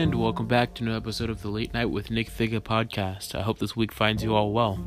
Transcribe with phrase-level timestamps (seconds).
[0.00, 3.34] And welcome back to another episode of the Late Night with Nick Thigga podcast.
[3.34, 4.82] I hope this week finds you all well.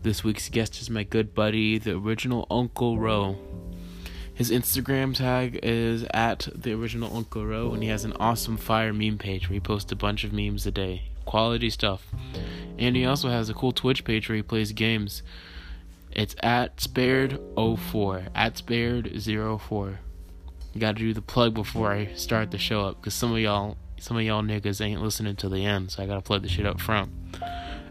[0.00, 3.36] This week's guest is my good buddy, the original Uncle Ro.
[4.32, 8.94] His Instagram tag is at the original Uncle Ro, and he has an awesome fire
[8.94, 11.10] meme page where he posts a bunch of memes a day.
[11.26, 12.06] Quality stuff.
[12.78, 15.22] And he also has a cool Twitch page where he plays games.
[16.12, 18.30] It's at Spared04.
[18.34, 19.98] At Spared04.
[20.78, 23.76] Got to do the plug before I start the show up, because some of y'all,
[24.00, 26.66] some of y'all niggas ain't listening to the end, so I gotta plug the shit
[26.66, 27.10] up front.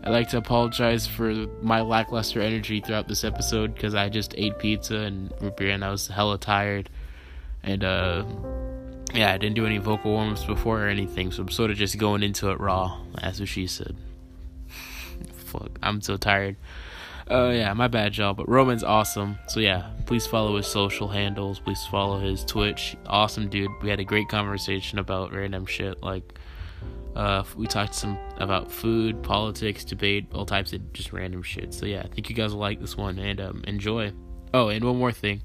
[0.03, 4.57] I'd like to apologize for my lackluster energy throughout this episode, because I just ate
[4.57, 6.89] pizza and root beer, and I was hella tired,
[7.63, 8.23] and uh,
[9.13, 11.97] yeah, I didn't do any vocal warm-ups before or anything, so I'm sort of just
[11.97, 12.99] going into it raw.
[13.21, 13.95] That's what she said.
[15.33, 16.55] Fuck, I'm so tired.
[17.29, 18.33] Uh, yeah, my bad, y'all.
[18.33, 19.37] But Roman's awesome.
[19.47, 21.59] So yeah, please follow his social handles.
[21.59, 22.95] Please follow his Twitch.
[23.05, 23.69] Awesome dude.
[23.81, 26.01] We had a great conversation about random shit.
[26.01, 26.39] Like,
[27.15, 31.73] uh, we talked some about food, politics, debate, all types of just random shit.
[31.73, 34.13] So yeah, I think you guys will like this one and um, enjoy.
[34.53, 35.41] Oh, and one more thing.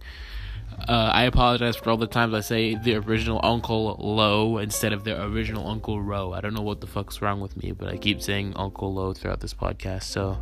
[0.89, 5.05] Uh, I apologize for all the times I say the original Uncle Low instead of
[5.05, 6.33] the original Uncle Ro.
[6.33, 9.13] I don't know what the fuck's wrong with me, but I keep saying Uncle Low
[9.13, 10.05] throughout this podcast.
[10.05, 10.39] So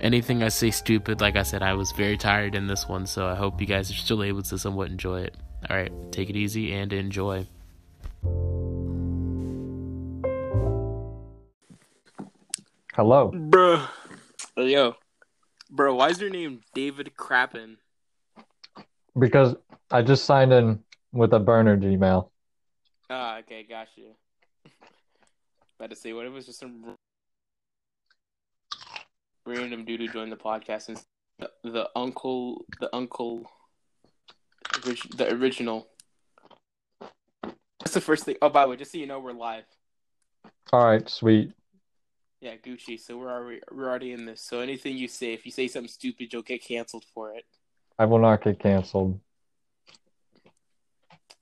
[0.00, 3.26] anything I say stupid, like I said, I was very tired in this one, so
[3.26, 5.36] I hope you guys are still able to somewhat enjoy it.
[5.68, 7.46] Alright, take it easy and enjoy.
[12.94, 13.30] Hello.
[13.34, 13.84] Bro.
[14.56, 14.94] Yo.
[15.70, 17.76] Bro, why is your name David Crappin?
[19.18, 19.56] Because
[19.90, 20.80] I just signed in
[21.12, 22.30] with a burner Gmail.
[23.10, 24.14] Ah, okay, got you.
[25.78, 26.96] About to say, what if it was just some
[29.46, 31.00] random dude who joined the podcast and
[31.38, 33.50] the, the uncle, the uncle,
[34.82, 35.86] the original.
[37.80, 38.36] That's the first thing.
[38.42, 39.64] Oh, by the way, just so you know, we're live.
[40.72, 41.52] All right, sweet.
[42.40, 43.00] Yeah, Gucci.
[43.00, 44.42] So we're already we're already in this.
[44.42, 47.44] So anything you say, if you say something stupid, you'll get canceled for it.
[47.98, 49.20] I will not get canceled.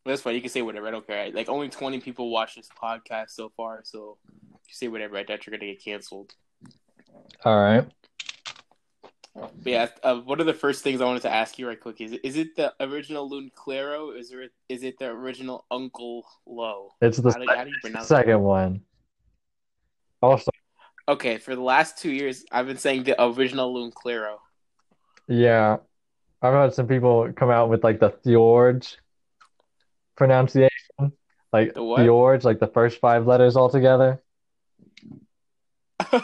[0.06, 0.34] That's fine.
[0.34, 0.87] You can say whatever.
[0.87, 1.31] I don't care.
[1.31, 4.19] Like only twenty people watch this podcast so far, so
[4.69, 5.16] you say whatever.
[5.16, 6.34] I doubt you're gonna get canceled.
[7.44, 7.86] All right.
[9.34, 12.00] But yeah, uh, one of the first things I wanted to ask you right quick
[12.00, 14.10] is: Is it the original Lune Claro?
[14.12, 16.91] Is it is it the original Uncle Low?
[17.00, 18.38] It's the how do, how do you second that?
[18.38, 18.80] one.
[20.22, 20.50] Also.
[21.08, 24.41] Okay, for the last two years, I've been saying the original Lune Claro.
[25.26, 25.78] Yeah,
[26.41, 28.98] I've had some people come out with like the Fjords
[30.16, 30.70] pronunciation,
[31.52, 34.22] like the Fjords, like the first five letters all together.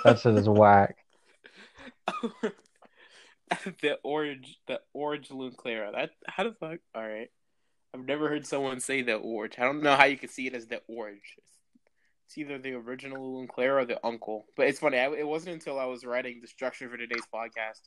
[0.04, 0.96] That shit is whack.
[3.80, 5.92] the orange, the orange Lune Claro.
[5.92, 6.78] That how the fuck?
[6.94, 7.28] All right,
[7.94, 9.54] I've never heard someone say the orange.
[9.58, 11.36] I don't know how you could see it as the orange.
[12.26, 14.46] It's either the original Lune Claro or the uncle.
[14.56, 14.98] But it's funny.
[14.98, 17.80] I, it wasn't until I was writing the structure for today's podcast,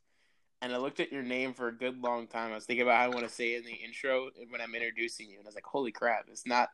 [0.62, 2.52] and I looked at your name for a good long time.
[2.52, 4.76] I was thinking about how I want to say it in the intro when I'm
[4.76, 6.26] introducing you, and I was like, "Holy crap!
[6.30, 6.70] It's not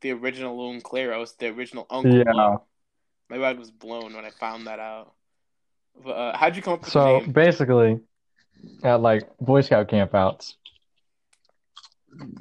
[0.00, 1.20] the original Lune Claro.
[1.22, 2.56] It's the original uncle." Yeah.
[3.32, 5.14] My mind was blown when I found that out.
[6.04, 7.98] But, uh, how'd you come up with so basically
[8.84, 10.52] at like Boy Scout campouts.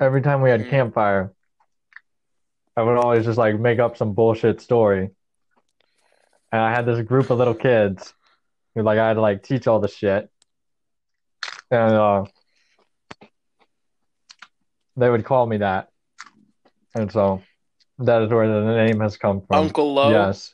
[0.01, 0.69] Every time we had mm.
[0.69, 1.31] campfire,
[2.75, 5.11] I would always just like make up some bullshit story.
[6.51, 8.13] And I had this group of little kids
[8.75, 10.29] who like I had to like teach all the shit.
[11.71, 12.25] And uh
[14.97, 15.87] they would call me that.
[16.93, 17.41] And so
[17.99, 19.57] that is where the name has come from.
[19.57, 20.11] Uncle Low?
[20.11, 20.53] Yes.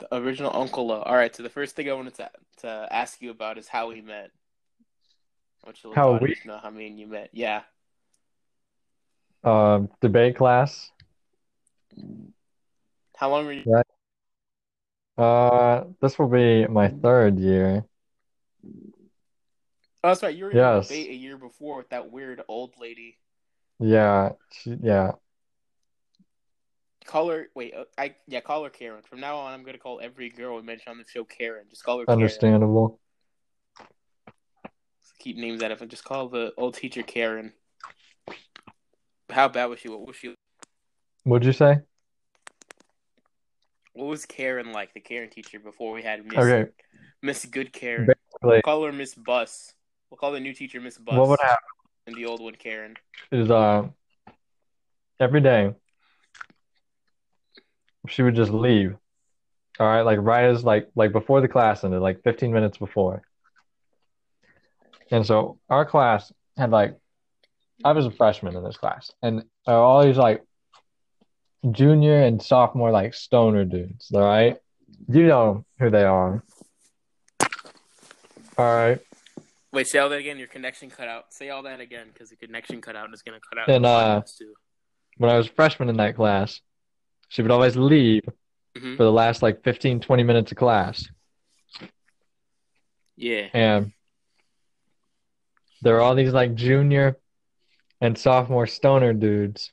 [0.00, 1.02] The original Uncle Low.
[1.02, 2.30] All right, so the first thing I wanted to
[2.62, 4.30] to ask you about is how we met.
[5.64, 7.30] Which how we know how me and you met.
[7.32, 7.62] Yeah.
[9.44, 10.90] Um, debate class.
[13.16, 13.62] How long were you?
[13.66, 13.86] Right.
[15.18, 17.84] Uh, this will be my third year.
[20.02, 20.34] Oh, that's right.
[20.34, 20.90] You were yes.
[20.90, 23.18] in debate a year before with that weird old lady.
[23.78, 25.12] Yeah, she, yeah.
[27.10, 27.48] Call her.
[27.56, 28.38] Wait, uh, I yeah.
[28.38, 29.02] Call her Karen.
[29.02, 31.64] From now on, I'm gonna call every girl we mention on the show Karen.
[31.68, 32.08] Just call her.
[32.08, 33.00] Understandable.
[35.18, 35.88] keep names out of it.
[35.88, 37.52] Just call the old teacher Karen.
[39.28, 39.88] How bad was she?
[39.88, 40.36] What was she?
[41.24, 41.80] What'd you say?
[43.92, 44.94] What was Karen like?
[44.94, 46.70] The Karen teacher before we had Miss okay.
[47.22, 48.06] Miss Good Karen.
[48.06, 49.74] Basically, we'll call her Miss Bus.
[50.10, 51.16] We'll call the new teacher Miss Bus.
[51.16, 51.58] What would happen?
[52.06, 52.94] And the old one Karen.
[53.32, 53.88] Is uh
[55.18, 55.74] every day
[58.08, 58.96] she would just leave.
[59.78, 63.22] All right, like right as like like before the class ended, like 15 minutes before.
[65.10, 66.96] And so our class had like
[67.84, 70.42] I was a freshman in this class, and all always like
[71.70, 74.10] junior and sophomore like stoner dudes.
[74.12, 74.58] All right,
[75.08, 76.42] you know who they are.
[78.58, 79.00] All right,
[79.72, 80.38] Wait, say all that again.
[80.38, 81.32] Your connection cut out.
[81.32, 83.68] Say all that again because the connection cut out and it's gonna cut out.
[83.68, 84.54] And, uh, too.
[85.18, 86.60] when I was freshman in that class,
[87.30, 88.28] she would always leave
[88.76, 88.96] Mhm.
[88.96, 91.08] for the last like 15, 20 minutes of class.
[93.16, 93.48] Yeah.
[93.52, 93.92] And
[95.82, 97.18] there are all these like junior
[98.00, 99.72] and sophomore stoner dudes.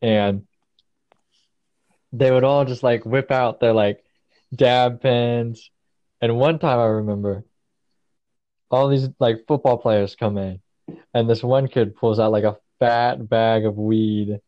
[0.00, 0.46] And
[2.12, 4.02] they would all just like whip out their like
[4.54, 5.70] dab pens.
[6.20, 7.44] And one time I remember
[8.70, 10.60] all these like football players come in,
[11.12, 14.40] and this one kid pulls out like a fat bag of weed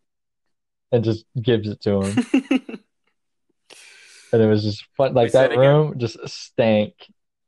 [0.92, 2.80] and just gives it to him.
[4.32, 5.14] And it was just fun.
[5.14, 5.60] Like that it again.
[5.60, 6.94] room just stank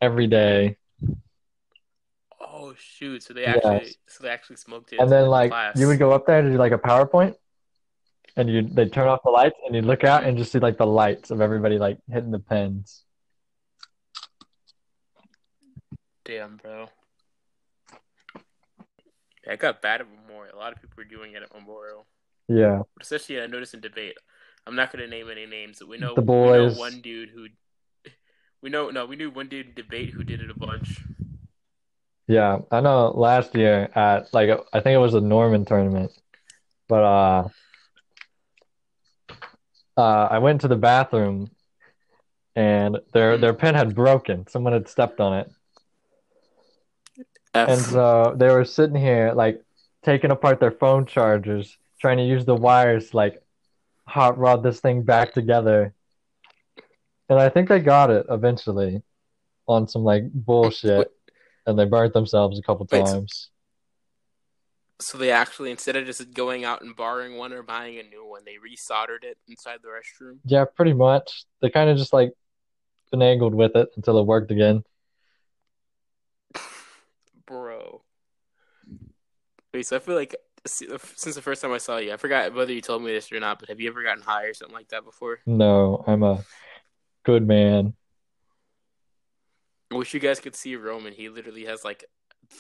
[0.00, 0.76] every day.
[2.40, 3.24] oh shoot!
[3.24, 3.94] So they actually, Yes.
[4.06, 5.00] so they actually smoked it.
[5.00, 5.76] And then like class.
[5.78, 7.34] you would go up there to do like a PowerPoint,
[8.36, 10.78] and you they'd turn off the lights, and you'd look out and just see like
[10.78, 13.02] the lights of everybody like hitting the pens.
[16.24, 16.86] Damn, bro.
[19.46, 20.54] Yeah, it got bad at Memorial.
[20.56, 22.06] A lot of people were doing it at Memorial,
[22.48, 24.16] Yeah, especially I noticed in debate.
[24.66, 26.74] I'm not gonna name any names, but we know The we boys.
[26.74, 27.46] know one dude who.
[28.60, 30.98] We know no, we knew one dude in debate who did it a bunch.
[32.26, 32.58] yeah.
[32.72, 36.10] I know last year at like I think it was a Norman tournament,
[36.88, 37.48] but uh,
[39.96, 41.50] uh, I went to the bathroom,
[42.56, 44.46] and their their pen had broken.
[44.48, 45.50] Someone had stepped on it.
[47.54, 49.62] And so they were sitting here, like,
[50.04, 53.42] taking apart their phone chargers, trying to use the wires, to, like,
[54.06, 55.94] hot rod this thing back together.
[57.28, 59.02] And I think they got it eventually
[59.66, 61.12] on some, like, bullshit.
[61.66, 63.50] And they burnt themselves a couple Wait, times.
[65.00, 68.26] So they actually, instead of just going out and borrowing one or buying a new
[68.26, 70.38] one, they resoldered it inside the restroom.
[70.46, 71.44] Yeah, pretty much.
[71.60, 72.32] They kind of just, like,
[73.12, 74.82] finagled with it until it worked again.
[77.46, 78.02] Bro.
[79.74, 80.34] Wait, so I feel like
[80.72, 83.40] since the first time I saw you, I forgot whether you told me this or
[83.40, 85.40] not, but have you ever gotten high or something like that before?
[85.46, 86.44] No, I'm a
[87.24, 87.94] good man.
[89.92, 91.12] I wish you guys could see Roman.
[91.12, 92.04] He literally has like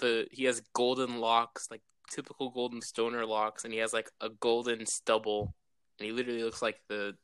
[0.00, 4.30] the he has golden locks, like typical golden stoner locks, and he has like a
[4.30, 5.54] golden stubble,
[5.98, 7.14] and he literally looks like the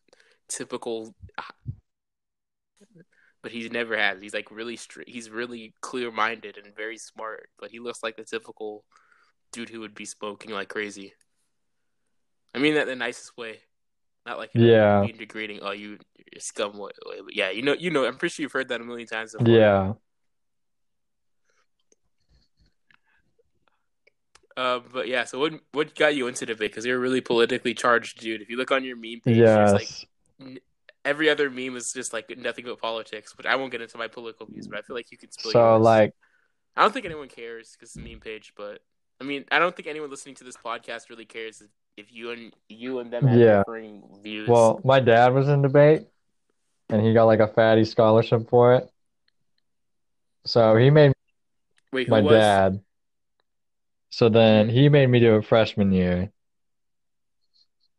[0.49, 1.15] typical.
[3.43, 4.23] But he's never has.
[4.23, 5.09] He's like really straight.
[5.09, 7.49] He's really clear minded and very smart.
[7.59, 8.85] But he looks like the typical
[9.55, 11.15] dude who would be smoking like crazy.
[12.55, 13.61] I mean that in the nicest way,
[14.27, 15.01] not like Yeah.
[15.03, 15.61] mean degrading.
[15.63, 15.99] Oh, you
[16.33, 16.91] you're scum way.
[17.07, 17.21] way.
[17.25, 18.05] But yeah, you know, you know.
[18.05, 19.33] I'm pretty sure you've heard that a million times.
[19.33, 19.49] Before.
[19.49, 19.93] Yeah.
[24.57, 26.71] Uh, but yeah, so what what got you into the debate?
[26.71, 28.41] Because you're a really politically charged dude.
[28.41, 29.89] If you look on your meme page, there's like
[30.39, 30.59] Yes.
[31.05, 33.35] every other meme is just like nothing but politics.
[33.37, 34.69] But I won't get into my political views.
[34.69, 35.83] But I feel like you could spill So, yours.
[35.83, 36.15] like,
[36.77, 38.53] I don't think anyone cares because it's a meme page.
[38.57, 38.81] But
[39.21, 42.31] I mean, I don't think anyone listening to this podcast really cares if, if you
[42.31, 43.59] and you and them have Yeah.
[43.59, 44.49] differing views.
[44.49, 46.07] Well, my dad was in debate,
[46.91, 48.91] and he got like a fatty scholarship for it.
[50.47, 51.13] So he made
[51.93, 52.33] wait, my was?
[52.33, 52.81] dad.
[54.11, 56.31] So then he made me do it freshman year.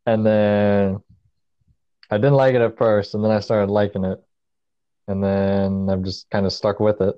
[0.05, 1.01] And then
[2.11, 4.23] I didn't like it at first, and then I started liking it.
[5.07, 7.15] And then I'm just kind of stuck with it.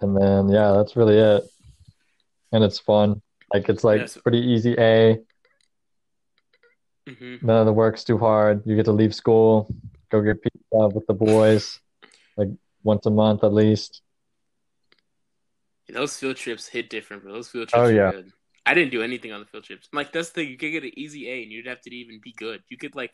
[0.00, 1.44] And then, yeah, that's really it.
[2.52, 3.22] And it's fun.
[3.52, 4.16] Like, it's like Yes.
[4.22, 5.18] pretty easy A.
[7.08, 8.62] hmm None of the work's too hard.
[8.66, 9.74] You get to leave school,
[10.10, 11.80] go get pizza with the boys,
[12.36, 12.48] like
[12.82, 14.02] once a month at least.
[15.88, 17.32] Those field trips hit different, bro.
[17.32, 18.10] Those field trips Oh, are yeah.
[18.10, 18.32] good.
[18.66, 19.88] I didn't do anything on the field trips.
[19.92, 20.50] Like that's the thing.
[20.50, 22.62] You could get an easy A, and you'd have to even be good.
[22.68, 23.12] You could like,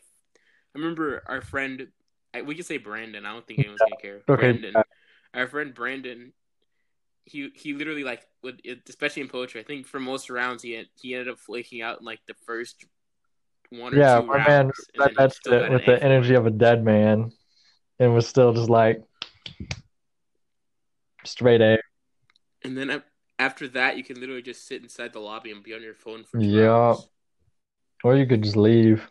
[0.75, 1.87] I remember our friend.
[2.33, 3.25] I, we could say Brandon.
[3.25, 4.21] I don't think anyone's gonna care.
[4.27, 4.51] Okay.
[4.51, 4.83] Brandon,
[5.33, 6.33] our friend Brandon.
[7.25, 9.59] He he literally like would especially in poetry.
[9.61, 12.35] I think for most rounds he had, he ended up flaking out in like the
[12.45, 12.85] first
[13.69, 14.47] one or Yeah, two my rounds.
[14.47, 16.35] man and read then he that still shit with the energy it.
[16.35, 17.31] of a dead man
[17.99, 19.01] and was still just like
[21.25, 21.77] straight A.
[22.63, 23.03] And then
[23.39, 26.23] after that, you can literally just sit inside the lobby and be on your phone
[26.23, 26.67] for Yeah.
[26.67, 27.09] hours.
[28.03, 29.07] Or you could just leave.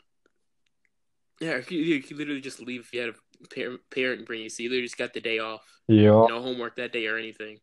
[1.41, 4.49] Yeah, you, you could literally just leave if you had a parent, parent bring you.
[4.49, 5.63] So you literally just got the day off.
[5.89, 6.27] Yeah.
[6.29, 7.59] No homework that day or anything.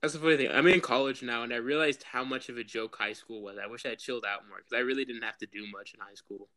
[0.00, 0.50] That's the funny thing.
[0.50, 3.58] I'm in college now, and I realized how much of a joke high school was.
[3.62, 5.92] I wish I had chilled out more because I really didn't have to do much
[5.92, 6.48] in high school.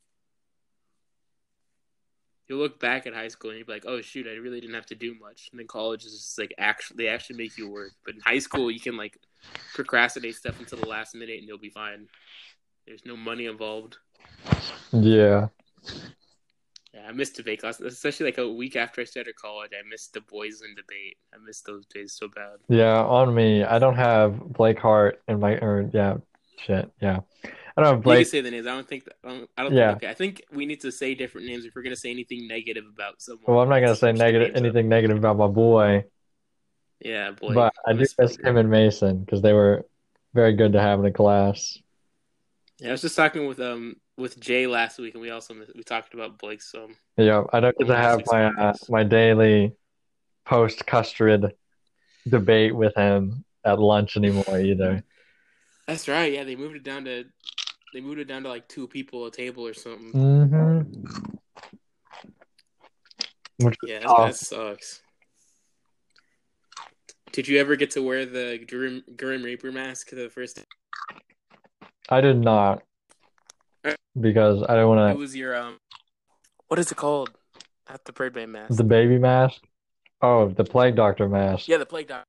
[2.47, 4.85] You look back at high school and you're like, "Oh shoot, I really didn't have
[4.87, 7.91] to do much." And then college is just like actually they actually make you work.
[8.05, 9.17] But in high school, you can like
[9.73, 12.07] procrastinate stuff until the last minute and you'll be fine.
[12.85, 13.97] There's no money involved.
[14.91, 15.47] Yeah.
[16.93, 19.71] Yeah, I missed debate class, especially like a week after I started college.
[19.73, 21.17] I missed the boys in debate.
[21.33, 22.57] I missed those days so bad.
[22.69, 23.63] Yeah, on me.
[23.63, 26.17] I don't have Blake Hart and my or yeah,
[26.59, 26.91] shit.
[27.01, 27.21] Yeah.
[27.75, 28.19] I don't have Blake.
[28.19, 28.67] You can say the names.
[28.67, 29.07] I don't think.
[29.23, 29.87] I don't, I don't Yeah.
[29.93, 30.03] think.
[30.03, 32.83] Okay, I think we need to say different names if we're gonna say anything negative
[32.93, 33.45] about someone.
[33.47, 34.63] Well, I'm not gonna say negative names up.
[34.63, 36.05] anything negative about my boy,
[36.99, 37.55] Yeah, boy.
[37.55, 39.87] but I do miss him and Mason because they were
[40.35, 41.79] very good to have in the class.
[42.77, 45.83] Yeah, I was just talking with um with Jay last week, and we also we
[45.83, 46.95] talked about Blake some.
[47.17, 49.73] Yeah, I don't get to have my uh, my daily
[50.45, 51.53] post custard
[52.27, 55.03] debate with him at lunch anymore either.
[55.87, 56.31] That's right.
[56.31, 57.25] Yeah, they moved it down to
[57.93, 60.13] they moved it down to like two people a table or something.
[60.13, 61.25] Mm-hmm.
[63.65, 65.01] Which Yeah, that, that sucks.
[67.31, 70.57] Did you ever get to wear the Grim, Grim Reaper mask the first?
[70.57, 70.65] Time?
[72.09, 72.83] I did not
[74.19, 75.77] because I don't want It want was your um.
[76.67, 77.31] What is it called?
[77.89, 78.77] Not the Birdman mask.
[78.77, 79.61] the baby mask.
[80.21, 81.67] Oh, the plague doctor mask.
[81.67, 82.25] yeah, the plague doctor.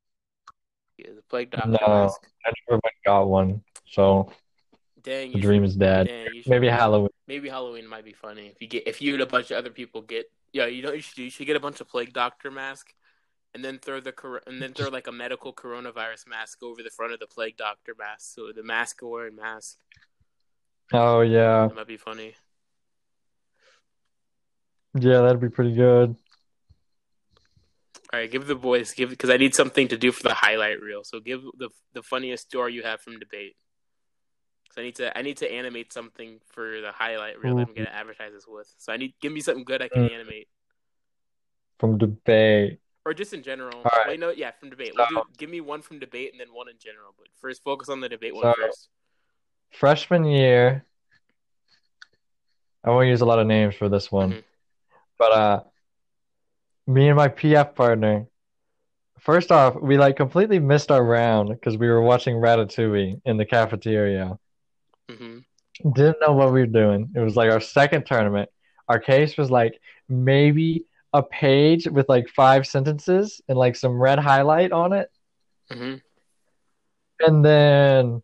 [0.98, 1.78] Yeah, the plague doctor No.
[1.86, 2.20] mask.
[2.46, 4.32] I never got one, so
[5.02, 6.08] Dang, the dream should, is dead.
[6.08, 7.10] dang, Maybe Halloween.
[7.28, 9.70] maybe Halloween might be funny if you get if you and a bunch of other
[9.70, 11.88] people get yeah you know what you should do you should get a bunch of
[11.88, 12.94] plague doctor mask
[13.54, 14.14] and then throw the
[14.46, 17.94] and then throw like a medical coronavirus mask over the front of the plague doctor
[17.98, 19.78] mask so the mask wearing mask
[20.92, 22.34] Oh yeah, that might be funny.
[24.98, 26.14] yeah, that'd be pretty good.
[28.12, 30.80] All right, give the boys give because I need something to do for the highlight
[30.80, 31.02] reel.
[31.04, 33.56] So give the the funniest story you have from debate.
[34.72, 37.74] So I need to I need to animate something for the highlight reel that I'm
[37.74, 38.72] gonna advertise this with.
[38.78, 40.12] So I need give me something good I can Mm.
[40.14, 40.48] animate.
[41.80, 42.78] From debate.
[43.06, 43.76] or just in general.
[43.76, 44.08] All right.
[44.08, 44.92] Wait, no, yeah, from debate.
[44.96, 47.12] We'll do, give me one from debate and then one in general.
[47.18, 48.88] But first, focus on the debate one So- first.
[49.78, 50.84] Freshman year,
[52.84, 54.44] I won't use a lot of names for this one, Mhm.
[55.18, 55.60] but uh,
[56.86, 58.26] me and my PF partner,
[59.18, 63.46] first off, we like completely missed our round because we were watching Ratatouille in the
[63.46, 64.38] cafeteria.
[65.08, 65.38] hmm
[65.92, 67.10] Didn't know what we were doing.
[67.16, 68.48] It was like our second tournament.
[68.88, 74.18] Our case was like maybe a page with like five sentences and like some red
[74.18, 75.10] highlight on it.
[75.70, 75.94] hmm
[77.20, 78.22] And then,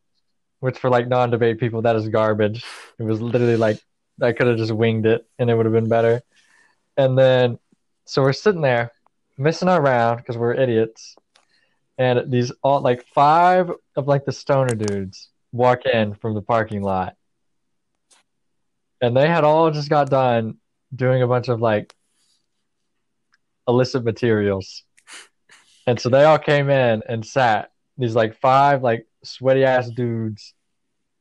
[0.60, 2.64] which for like non-debate people, that is garbage.
[2.98, 3.80] It was literally like
[4.22, 6.22] I could have just winged it and it would have been better.
[6.96, 7.58] And then,
[8.04, 8.92] so we're sitting there
[9.38, 11.16] missing our round because we're idiots.
[11.98, 16.82] And these all like five of like the stoner dudes walk in from the parking
[16.82, 17.16] lot.
[19.00, 20.58] And they had all just got done
[20.94, 21.94] doing a bunch of like
[23.66, 24.82] illicit materials.
[25.86, 30.54] And so they all came in and sat these like five like sweaty ass dudes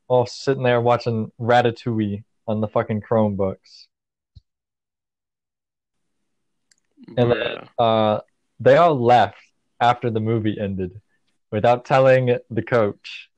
[0.08, 3.88] all sitting there watching Ratatouille on the fucking Chromebooks.
[7.18, 8.20] And then uh
[8.60, 9.38] they all left
[9.80, 11.00] after the movie ended
[11.52, 13.30] without telling the coach.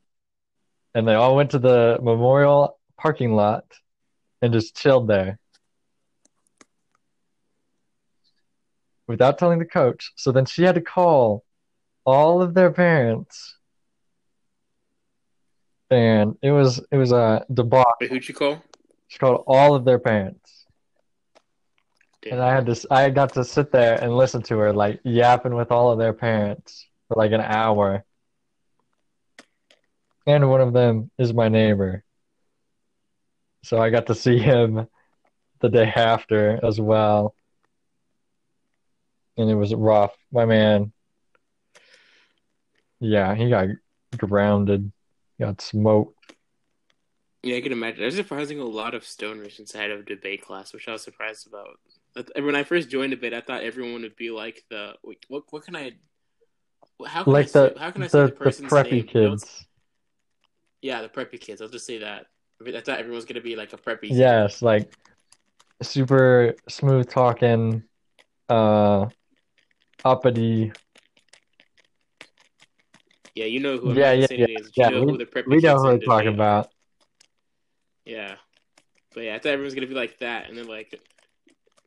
[0.94, 3.65] And they all went to the memorial parking lot
[4.41, 5.39] and just chilled there.
[9.08, 10.12] Without telling the coach.
[10.15, 11.44] So then she had to call
[12.06, 13.58] all of their parents.
[15.91, 17.93] And it was it was a debacle.
[18.00, 18.63] Wait, who'd you call?
[19.10, 20.65] She called all of their parents.
[22.21, 22.33] Damn.
[22.33, 25.53] And I had to, I got to sit there and listen to her like yapping
[25.53, 28.05] with all of their parents for like an hour.
[30.25, 32.05] And one of them is my neighbor.
[33.63, 34.88] So I got to see him
[35.60, 37.36] the day after as well.
[39.36, 40.15] And it was rough.
[40.31, 40.93] My man,
[43.00, 43.67] yeah, he got
[44.15, 44.91] grounded,
[45.41, 46.33] got smoked.
[47.43, 48.01] Yeah, I can imagine.
[48.01, 51.79] There's surprising a lot of stoners inside of debate class, which I was surprised about.
[52.36, 55.43] When I first joined debate, I thought everyone would be like the wait, what?
[55.50, 55.93] What can I?
[57.05, 59.07] How can I Like say, the how can I say the, the the preppy name?
[59.07, 59.65] Kids.
[60.81, 61.62] yeah, the preppy kids.
[61.62, 62.27] I'll just say that.
[62.65, 64.10] I thought everyone was gonna be like a preppy.
[64.10, 64.17] kid.
[64.17, 64.93] Yes, like
[65.81, 67.83] super smooth talking,
[68.50, 69.07] uh,
[70.05, 70.74] uppity.
[73.35, 73.91] Yeah, you know who.
[73.91, 76.27] I'm Yeah, yeah, yeah, you yeah, know who the preppy We know who we're talking
[76.29, 76.31] are.
[76.31, 76.69] about.
[78.05, 78.35] Yeah,
[79.13, 81.00] but yeah, I thought everyone was gonna be like that, and then like,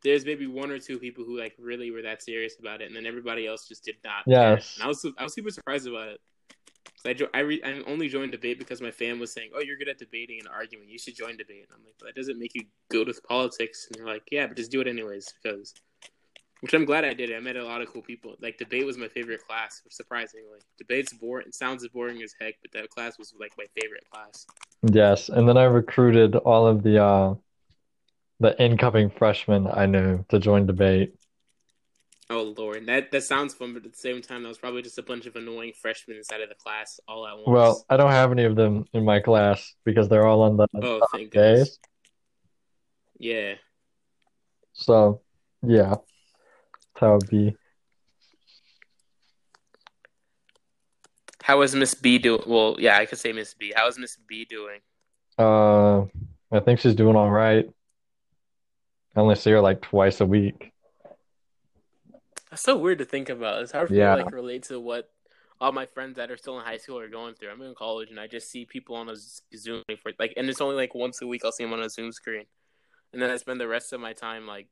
[0.02, 2.96] there's maybe one or two people who like really were that serious about it, and
[2.96, 4.22] then everybody else just did not.
[4.26, 4.76] Yes.
[4.76, 6.20] And I was I was super surprised about it.
[7.06, 9.76] I jo- I, re- I only joined debate because my fam was saying, "Oh, you're
[9.76, 10.88] good at debating and arguing.
[10.88, 13.86] You should join debate." And I'm like, But "That doesn't make you good with politics."
[13.88, 15.74] And they're like, "Yeah, but just do it anyways." Because,
[16.61, 17.32] which I'm glad I did.
[17.32, 18.37] I met a lot of cool people.
[18.40, 20.61] Like debate was my favorite class, surprisingly.
[20.78, 21.49] Debate's boring.
[21.49, 24.46] It sounds as boring as heck, but that class was like my favorite class.
[24.82, 27.34] Yes, and then I recruited all of the uh
[28.40, 31.14] the incoming freshmen I knew to join debate.
[32.30, 34.99] Oh lord, that that sounds fun, but at the same time, that was probably just
[34.99, 37.46] a bunch of annoying freshmen inside of the class all at once.
[37.46, 40.66] Well, I don't have any of them in my class because they're all on the
[40.82, 41.32] oh, thank days.
[41.32, 41.78] goodness.
[43.18, 43.54] Yeah.
[44.73, 45.20] So,
[45.62, 45.96] yeah,
[46.94, 47.56] that's how it be.
[51.42, 52.42] How is Miss B doing?
[52.46, 53.72] Well, yeah, I could say Miss B.
[53.74, 54.80] How is Miss B doing?
[55.38, 56.02] Uh,
[56.50, 57.68] I think she's doing all right.
[59.14, 60.72] I only see her like twice a week.
[62.50, 63.62] That's so weird to think about.
[63.62, 64.14] It's hard for Yeah.
[64.14, 65.10] me to like relate to what
[65.60, 67.50] all my friends that are still in high school are going through.
[67.50, 69.16] I'm in college and I just see people on a
[69.56, 71.90] Zoom for like, and it's only like once a week I'll see them on a
[71.90, 72.44] Zoom screen,
[73.12, 74.68] and then I spend the rest of my time like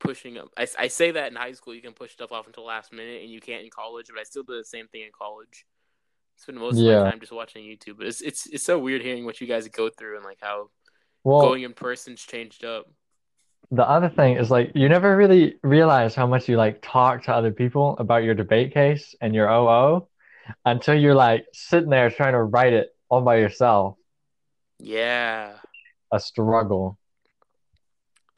[0.00, 0.48] pushing up.
[0.56, 3.22] I, I say that in high school you can push stuff off until last minute
[3.22, 5.64] and you can't in college, but I still do the same thing in college.
[6.36, 7.04] Spend most of Yeah.
[7.04, 9.66] my time just watching YouTube, but it's it's it's so weird hearing what you guys
[9.68, 10.68] go through and like how
[11.22, 12.86] Well, going in person's changed up.
[13.70, 17.32] the other thing is like you never really realize how much you like talk to
[17.32, 20.06] other people about your debate case and your OO
[20.66, 23.96] until you're like sitting there trying to write it all by yourself.
[24.78, 25.54] Yeah.
[26.12, 26.98] A struggle.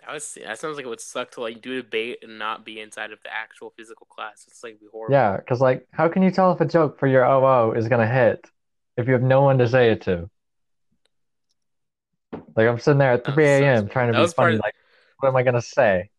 [0.06, 2.64] That was that sounds like it would suck to like do a debate and not
[2.64, 4.44] be inside of the actual physical class.
[4.46, 5.14] It's like be horrible.
[5.14, 8.06] Yeah, because like how can you tell if a joke for your OO is gonna
[8.06, 8.48] hit
[8.96, 10.30] if you have no one to say it to?
[12.54, 13.88] Like I'm sitting there at 3 a.m.
[13.88, 14.74] trying to be funny, of- like
[15.18, 16.10] what am I gonna say?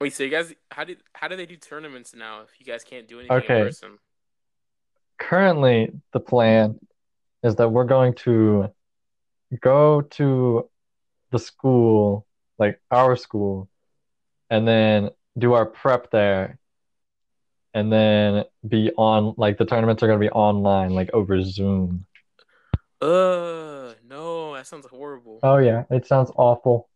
[0.00, 2.84] Wait, so you guys how did how do they do tournaments now if you guys
[2.84, 3.60] can't do anything Okay.
[3.60, 3.98] in person?
[5.18, 6.78] Currently, the plan
[7.42, 8.70] is that we're going to
[9.60, 10.68] go to
[11.30, 12.26] the school,
[12.58, 13.68] like our school,
[14.50, 16.58] and then do our prep there,
[17.74, 22.06] and then be on, like the tournaments are gonna be online, like over Zoom.
[23.00, 25.38] Uh no, that sounds horrible.
[25.42, 26.88] Oh yeah, it sounds awful.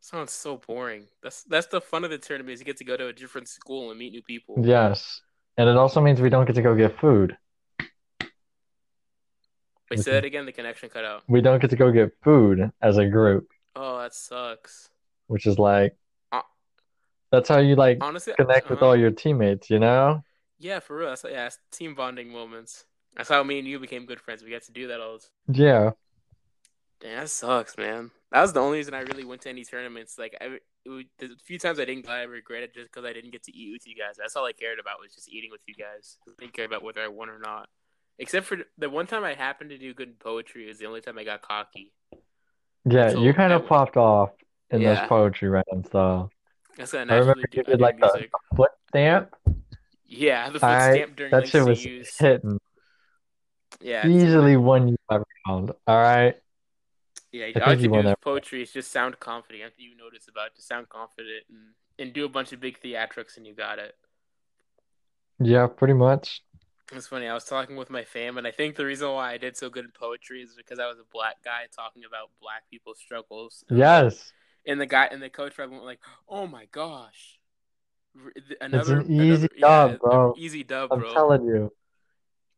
[0.00, 1.06] sounds so boring.
[1.22, 3.48] That's that's the fun of the tournament is you get to go to a different
[3.48, 4.56] school and meet new people.
[4.62, 5.20] Yes.
[5.56, 7.36] And it also means we don't get to go get food.
[9.90, 11.22] Wait, say that again, the connection cut out.
[11.28, 14.90] We don't get to go get food as a group, Oh, that sucks.
[15.26, 15.96] which is like
[16.32, 16.42] Uh,
[17.32, 18.86] that's how you like Honestly, connect with uh-huh.
[18.86, 20.22] all your teammates, you know?
[20.58, 21.08] Yeah, for real.
[21.08, 22.84] That's, yeah, it's team bonding moments.
[23.16, 24.42] That's how me and you became good friends.
[24.42, 25.60] We got to do that all the time.
[25.60, 25.90] Yeah.
[27.00, 28.10] Damn, that sucks, man.
[28.30, 30.18] That was the only reason I really went to any tournaments.
[30.18, 33.12] Like, I, was, the few times I didn't go, I regret it just because I
[33.14, 34.16] didn't get to eat with you guys.
[34.18, 36.18] That's all I cared about was just eating with you guys.
[36.28, 37.68] I didn't care about whether I won or not.
[38.20, 41.16] Except for the one time I happened to do good poetry is the only time
[41.18, 41.92] I got cocky.
[42.84, 44.30] Yeah, So, you kind I- of popped off
[44.70, 46.30] in those poetry rounds though.
[46.76, 47.56] That's what I I remember do.
[47.58, 48.30] you did like the music.
[48.54, 49.34] foot stamp.
[50.06, 52.18] Yeah, the foot I- stamp during That like shit was CUs.
[52.18, 52.60] hitting.
[53.80, 55.72] Yeah, Easily won you that round.
[55.86, 56.36] All right.
[57.32, 58.20] Yeah, think all you do that.
[58.20, 59.64] poetry is just sound confident.
[59.64, 61.58] After you notice about just sound confident and,
[61.98, 63.94] and do a bunch of big theatrics, and you got it.
[65.38, 66.42] Yeah, pretty much.
[66.92, 67.28] It's funny.
[67.28, 69.70] I was talking with my fam, and I think the reason why I did so
[69.70, 73.64] good in poetry is because I was a black guy talking about black people's struggles.
[73.70, 74.32] Yes.
[74.66, 77.38] And the guy and the coach probably went like, "Oh my gosh."
[78.60, 80.34] Another, an easy another- dub, bro.
[80.36, 81.12] Easy dub, I'm bro.
[81.12, 81.72] telling you.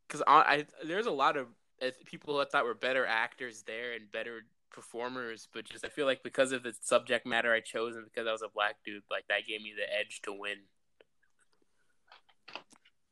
[0.09, 1.49] because I, I there's a lot of
[1.83, 6.07] uh, people I thought were better actors there and better performers, but just I feel
[6.07, 9.03] like because of the subject matter I chose and because I was a black dude,
[9.11, 10.57] like that gave me the edge to win.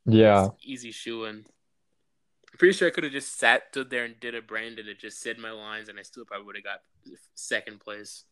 [0.06, 0.48] Yeah.
[0.62, 1.44] Easy shoeing.
[2.52, 4.88] I'm pretty sure I could have just sat stood there and did a Brandon and
[4.88, 6.80] it just said my lines, and I still probably would have got
[7.34, 8.24] second place.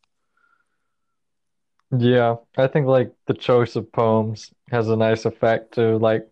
[1.97, 2.37] Yeah.
[2.57, 6.29] I think like the choice of poems has a nice effect to like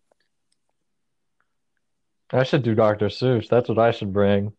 [2.33, 3.07] I should do Dr.
[3.07, 3.49] Seuss.
[3.49, 4.53] That's what I should bring.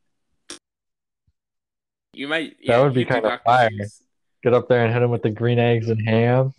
[2.14, 2.56] You might.
[2.62, 3.44] Yeah, would be do kinda Dr.
[3.44, 3.70] fire.
[3.70, 4.02] Seuss.
[4.44, 6.54] Get up there and hit him with the green eggs and ham.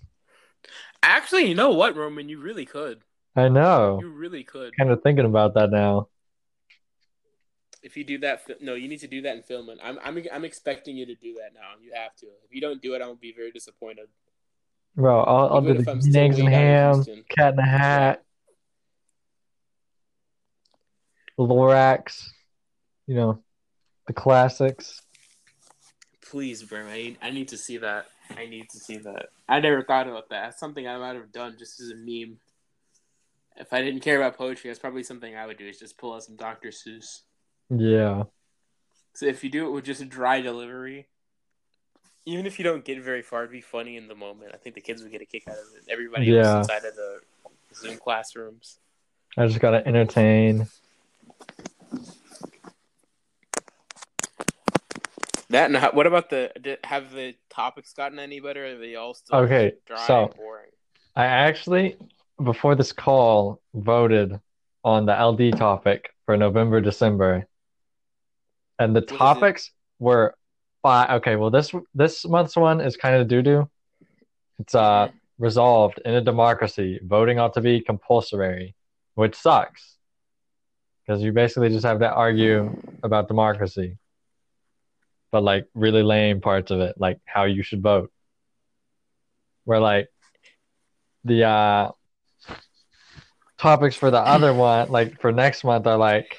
[1.02, 2.28] Actually, you know what, Roman?
[2.28, 3.00] You really could.
[3.38, 3.98] I know.
[4.00, 4.76] You really could.
[4.76, 6.08] Kind of thinking about that now.
[7.82, 9.78] If you do that, no, you need to do that in filming.
[9.82, 11.80] I'm, I'm, I'm expecting you to do that now.
[11.80, 12.26] You have to.
[12.26, 14.08] If you don't do it, I'll be very disappointed.
[14.96, 17.52] Bro, I'll, I'll do the I'm green still eggs and way down in ham, cat
[17.52, 18.24] in a hat,
[21.38, 22.30] Lorax,
[23.06, 23.38] you know,
[24.08, 25.00] the classics.
[26.28, 26.80] Please, bro.
[26.88, 28.06] I, I need to see that.
[28.36, 29.26] I need to see that.
[29.48, 30.42] I never thought about that.
[30.42, 32.38] That's something I might have done just as a meme
[33.58, 36.14] if I didn't care about poetry, that's probably something I would do is just pull
[36.14, 36.68] out some Dr.
[36.68, 37.22] Seuss.
[37.70, 38.24] Yeah.
[39.14, 41.08] So if you do it with just dry delivery,
[42.24, 44.52] even if you don't get very far, it'd be funny in the moment.
[44.54, 45.90] I think the kids would get a kick out of it.
[45.90, 46.58] Everybody yeah.
[46.58, 47.20] else inside of the
[47.74, 48.78] Zoom classrooms.
[49.36, 50.68] I just gotta entertain.
[55.50, 55.94] That not.
[55.94, 56.78] What about the?
[56.84, 58.66] Have the topics gotten any better?
[58.66, 59.72] Are they all still okay?
[60.06, 60.70] so boring.
[61.16, 61.96] I actually
[62.42, 64.38] before this call, voted
[64.84, 67.46] on the LD topic for November, December.
[68.78, 69.08] And the it?
[69.08, 70.34] topics were
[70.82, 71.10] five.
[71.18, 73.70] Okay, well, this this month's one is kind of doo doo.
[74.60, 78.74] It's uh resolved in a democracy, voting ought to be compulsory,
[79.14, 79.96] which sucks.
[81.06, 83.96] Because you basically just have to argue about democracy.
[85.30, 88.10] But like really lame parts of it, like how you should vote.
[89.64, 90.08] Where like
[91.24, 91.90] the uh
[93.58, 96.36] topics for the other one, like for next month are like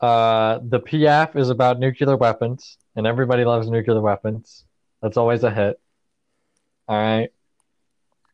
[0.00, 4.64] uh the PF is about nuclear weapons, and everybody loves nuclear weapons.
[5.00, 5.80] That's always a hit.
[6.88, 7.30] All right.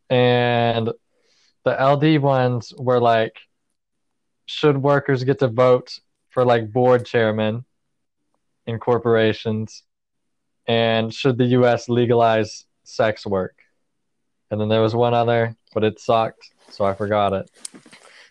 [0.08, 0.90] And
[1.64, 3.36] the LD ones were like,
[4.46, 6.00] should workers get to vote
[6.30, 7.64] for like board chairmen
[8.66, 9.84] in corporations?
[10.66, 13.54] And should the US legalize sex work?
[14.50, 17.50] And then there was one other, but it sucked, so I forgot it.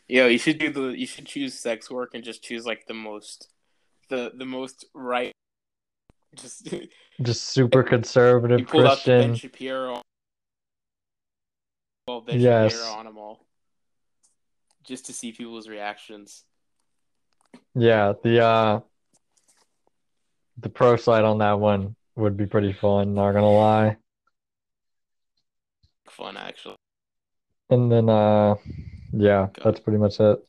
[0.07, 0.87] Yo, you should do the.
[0.97, 3.47] You should choose sex work and just choose like the most,
[4.09, 5.31] the the most right.
[6.35, 6.67] Just
[7.21, 9.49] Just super conservative you pulled out the Ben Christian.
[9.49, 10.01] Shapiro.
[12.07, 12.73] Well, Ben Yes.
[12.73, 13.45] Shapiro on them all,
[14.83, 16.43] just to see people's reactions.
[17.75, 18.79] Yeah, the uh
[20.57, 23.97] the pro side on that one would be pretty fun, not gonna lie.
[26.11, 26.75] Fun actually.
[27.69, 28.55] And then uh
[29.13, 29.61] yeah, Go.
[29.63, 30.39] that's pretty much it.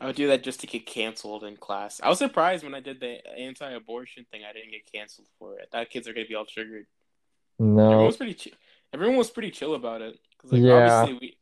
[0.00, 2.00] I would do that just to get canceled in class.
[2.02, 4.42] I was surprised when I did the anti-abortion thing.
[4.48, 5.68] I didn't get canceled for it.
[5.72, 6.86] I thought kids are gonna be all triggered.
[7.58, 8.34] No, Everyone was pretty.
[8.34, 8.56] Chi-
[8.94, 10.18] everyone was pretty chill about it.
[10.38, 11.00] 'Cause, like, Yeah.
[11.00, 11.36] Obviously, we.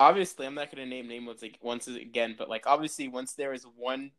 [0.00, 3.64] Obviously, I'm not gonna name names like once again, but like obviously, once there is
[3.64, 4.12] one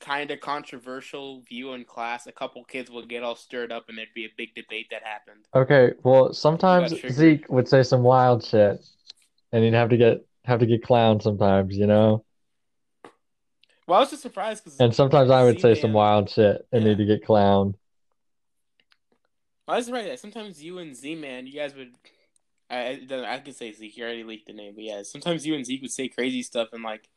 [0.00, 3.98] kind of controversial view in class, a couple kids would get all stirred up, and
[3.98, 5.46] there'd be a big debate that happened.
[5.54, 6.94] Okay, well sometimes.
[7.10, 8.80] Zeke would say some wild shit
[9.52, 12.24] and he'd have to get have to get clowned sometimes, you know?
[13.86, 16.82] Well, I was just surprised because And sometimes I would say some wild shit and
[16.82, 16.90] Yeah.
[16.90, 17.74] need to get clowned.
[19.68, 20.18] I was right.
[20.18, 21.94] Sometimes you and Z Man, you guys would.
[22.68, 23.96] I I, I could say Zeke.
[23.96, 25.02] You already leaked the name, but yeah.
[25.02, 27.08] Sometimes you and Zeke would say crazy stuff, and like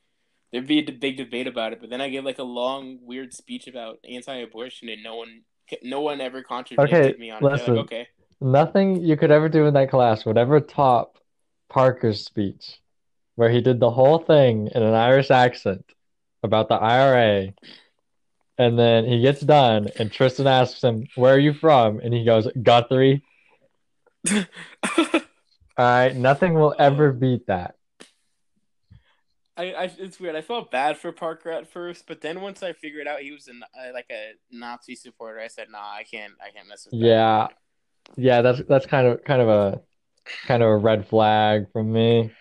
[0.56, 1.82] there'd be a big debate about it.
[1.82, 5.42] But then I gave like a long, weird speech about anti-abortion, and no one,
[5.84, 7.58] no one ever contradicted Okay, me on it.
[7.58, 8.08] They're like, okay,
[8.40, 11.18] Nothing you could ever do in that class would ever top
[11.70, 12.80] Parker's speech,
[13.36, 15.84] where he did the whole thing in an Irish accent
[16.42, 17.54] about the IRA.
[18.58, 22.00] And then he gets done, and Tristan asks him, Where are you from?
[22.00, 23.24] And he goes, Guthrie.
[24.32, 24.44] All
[25.78, 27.75] right, nothing will ever beat that.
[29.58, 30.36] I, I, it's weird.
[30.36, 33.48] I felt bad for Parker at first, but then once I figured out he was
[33.48, 37.00] an, uh, like a Nazi supporter, I said, "Nah, I can't, I can't mess with
[37.00, 37.48] that." Yeah.
[38.18, 39.82] Yeah, that's that's kind of kind of a
[40.46, 42.32] kind of a red flag from me.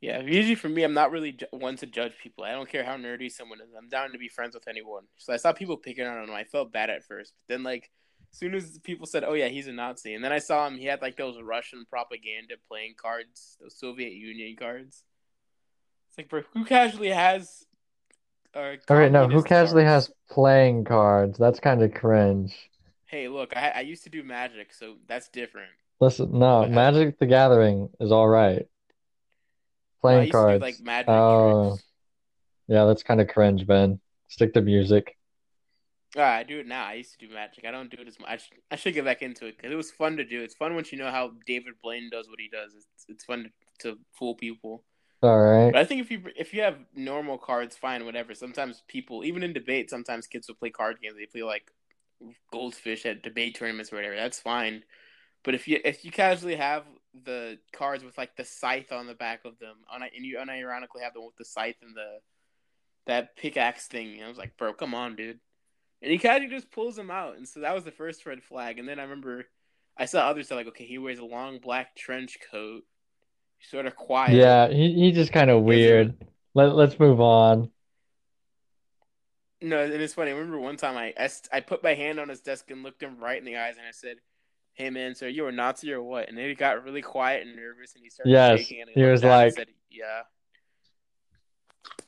[0.00, 2.44] Yeah, usually for me, I'm not really ju- one to judge people.
[2.44, 3.70] I don't care how nerdy someone is.
[3.76, 5.04] I'm down to be friends with anyone.
[5.16, 6.34] So I saw people picking on him.
[6.34, 7.90] I felt bad at first, but then like,
[8.32, 10.78] as soon as people said, "Oh yeah, he's a Nazi," and then I saw him,
[10.78, 15.04] he had like those Russian propaganda playing cards, those Soviet Union cards.
[16.18, 17.64] Like, bro, who casually has?
[18.54, 20.06] Uh, All right, no, who casually cards?
[20.08, 21.38] has playing cards?
[21.38, 22.54] That's kind of cringe.
[23.06, 25.70] Hey, look, I I used to do magic, so that's different.
[26.00, 28.62] Listen, no, But I- Magic the Gathering is all right.
[28.62, 30.62] I Playing to do cards.
[30.62, 31.84] like magic Oh, tricks.
[32.68, 34.00] yeah, that's kind of cringe, Ben.
[34.28, 35.16] Stick to music.
[36.16, 36.84] Ah, I do it now.
[36.86, 37.64] I used to do magic.
[37.64, 38.28] I don't do it as much.
[38.28, 40.40] I, sh- I should get back into it because it was fun to do.
[40.42, 42.72] It's fun once you know how David Blaine does what he does.
[42.74, 43.50] It's it's fun
[43.80, 44.84] to, to fool people.
[45.22, 45.72] All right.
[45.72, 48.34] But I think if you if you have normal cards, fine, whatever.
[48.34, 51.16] Sometimes people, even in debate, sometimes kids will play card games.
[51.16, 51.70] They play like
[52.52, 54.16] goldfish at debate tournaments or whatever.
[54.16, 54.84] That's fine.
[55.44, 56.84] But if you if you casually have
[57.24, 61.14] the cards with like the scythe on the back of them, and you unironically have
[61.14, 62.18] them with the scythe and the
[63.06, 65.40] that pickaxe thing, I was like, bro, come on, dude.
[66.02, 68.42] And he kind of just pulls them out, and so that was the first red
[68.42, 68.78] flag.
[68.78, 69.46] And then I remember
[69.96, 72.84] I saw others that like, okay, he wears a long black trench coat,
[73.60, 74.34] sort of quiet.
[74.34, 76.14] Yeah, he he just kind of weird.
[76.54, 77.70] Let let's move on.
[79.60, 80.30] No, and it's funny.
[80.30, 83.02] I remember one time I, I, I put my hand on his desk and looked
[83.02, 84.18] him right in the eyes, and I said,
[84.74, 87.56] "Hey, man, so you a Nazi or what?" And then he got really quiet and
[87.56, 88.82] nervous, and he started Yes, shaking.
[88.82, 90.22] And he looked was like- said, "Yeah."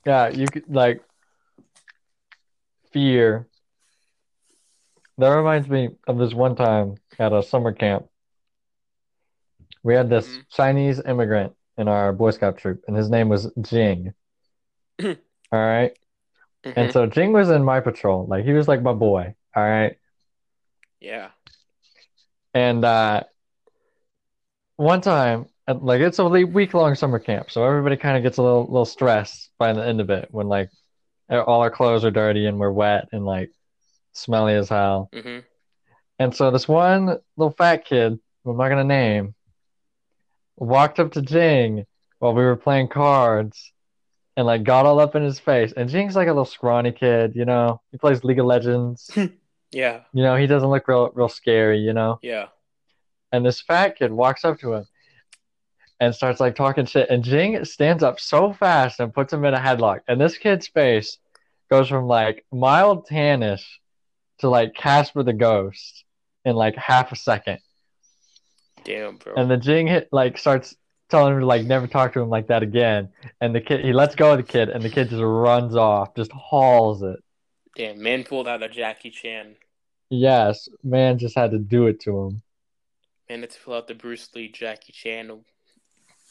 [0.06, 1.02] Yeah, you could like
[2.92, 3.48] fear.
[5.18, 8.06] That reminds me of this one time at a summer camp.
[9.82, 10.44] We had this Mhm.
[10.50, 14.14] Chinese immigrant in our Boy Scout troop, and his name was Jing.
[15.02, 15.16] All
[15.52, 15.96] right.
[16.64, 16.92] And Mhm.
[16.92, 18.26] so Jing was in my patrol.
[18.26, 19.34] Like he was like my boy.
[19.56, 19.96] All right.
[21.00, 21.30] yeah.
[22.54, 23.24] And uh
[24.76, 28.42] one time, like it's a week long summer camp, so everybody kind of gets a
[28.42, 30.70] little little stressed by the end of it when like
[31.30, 33.50] all our clothes are dirty and we're wet and like
[34.12, 35.08] smelly as hell.
[35.12, 35.38] hmm
[36.18, 39.34] And so this one little fat kid, I'm not gonna name,
[40.60, 41.86] walked up to Jing
[42.18, 43.72] while we were playing cards
[44.36, 45.72] and like got all up in his face.
[45.76, 47.80] And Jing's like a little scrawny kid, you know.
[47.90, 49.10] He plays League of Legends.
[49.72, 50.00] Yeah.
[50.12, 52.18] You know, he doesn't look real real scary, you know.
[52.22, 52.46] Yeah.
[53.32, 54.86] And this fat kid walks up to him
[56.00, 57.08] and starts like talking shit.
[57.08, 60.00] And Jing stands up so fast and puts him in a headlock.
[60.08, 61.18] And this kid's face
[61.70, 63.64] goes from like mild tannish
[64.38, 66.04] to like Casper the Ghost
[66.44, 67.60] in like half a second.
[68.84, 69.34] Damn, bro.
[69.34, 70.74] And the Jing hit, like starts
[71.08, 73.10] telling him to like never talk to him like that again.
[73.40, 76.14] And the kid he lets go of the kid and the kid just runs off,
[76.14, 77.22] just hauls it.
[77.76, 79.56] Damn, man pulled out a Jackie Chan.
[80.08, 82.42] Yes, man just had to do it to him.
[83.28, 85.30] Man had to pull out the Bruce Lee, Jackie Chan,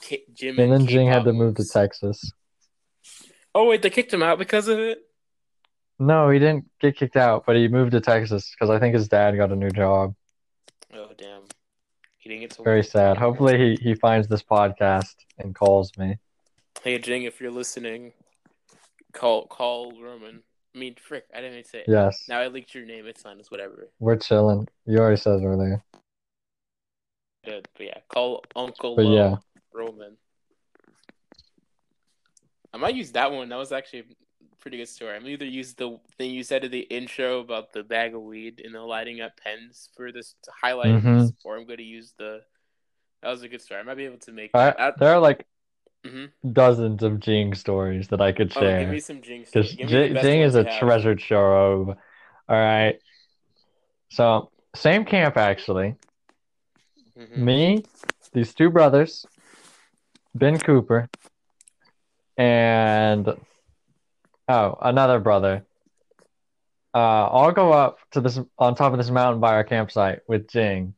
[0.01, 1.65] K- Jim, And then K-pop Jing had to move to.
[1.65, 2.33] Texas.
[3.55, 4.99] Oh wait, they kicked him out because of it.
[5.97, 9.09] No, he didn't get kicked out, but he moved to Texas because I think his
[9.09, 10.15] dad got a new job.
[10.93, 11.43] Oh damn,
[12.29, 12.63] he didn't get to.
[12.63, 13.17] Very sad.
[13.17, 16.17] Hopefully he, he finds this podcast and calls me.
[16.83, 18.13] Hey Jing, if you're listening,
[19.13, 20.43] call call Roman.
[20.75, 21.85] I mean, frick, I didn't even say it.
[21.87, 23.07] Yes, Now I leaked your name.
[23.07, 23.39] It's fine.
[23.39, 23.89] It's whatever.
[23.99, 24.67] we're chilling.
[24.85, 25.83] You already said earlier.
[27.43, 29.35] Good, but yeah, call Uncle But Lo yeah.
[29.73, 30.15] Roman.
[32.71, 33.49] I might use that one.
[33.49, 34.03] That was actually
[34.59, 35.15] pretty good story.
[35.15, 38.61] I'm either use the thing you said in the intro about the bag of weed
[38.63, 41.17] and the lighting up pens for this to highlight Mhm.
[41.27, 42.41] this, or I'm going to use the.
[43.21, 43.79] That was a good story.
[43.81, 44.51] I might be able to make.
[44.53, 45.45] I, there are like
[46.05, 48.91] hmm dozens of Jing stories that I could Oh, give share.
[48.91, 49.41] me some Jing.
[49.41, 50.21] Because stories.
[50.21, 50.79] Jing, is a have.
[50.79, 51.89] treasure trove.
[51.89, 51.95] All
[52.49, 52.99] right.
[54.09, 55.95] So, same camp actually.
[57.17, 57.35] Mhm.
[57.37, 57.83] Me,
[58.33, 59.25] these two brothers,
[60.33, 61.09] Ben Cooper,
[62.37, 63.27] and
[64.49, 65.65] oh, another brother.
[66.93, 70.49] Uh, I'll go up to this on top of this mountain by our campsite with
[70.49, 70.95] Jing,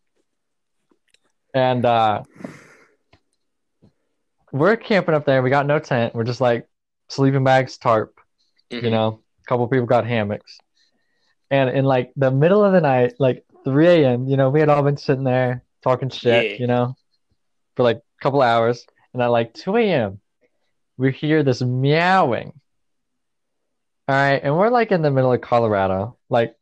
[1.53, 2.23] and uh,
[4.51, 5.41] we're camping up there.
[5.41, 6.15] We got no tent.
[6.15, 6.67] We're just like
[7.09, 8.17] sleeping bags, tarp.
[8.71, 8.83] Mhm.
[8.83, 9.07] You know,
[9.43, 10.59] a couple people got hammocks,
[11.49, 14.69] and in like the middle of the night, like 3 a.m., you know, we had
[14.69, 16.57] all been sitting there talking shit, Yeah.
[16.57, 16.95] you know,
[17.75, 20.21] for like a couple hours, and at like 2 a.m.,
[20.97, 22.53] we hear this meowing.
[24.07, 26.55] All right, and we're like in the middle of Colorado, like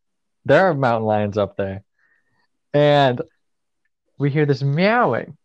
[0.45, 1.83] there are mountain lions up there,
[2.73, 3.21] and
[4.17, 5.37] we hear this meowing,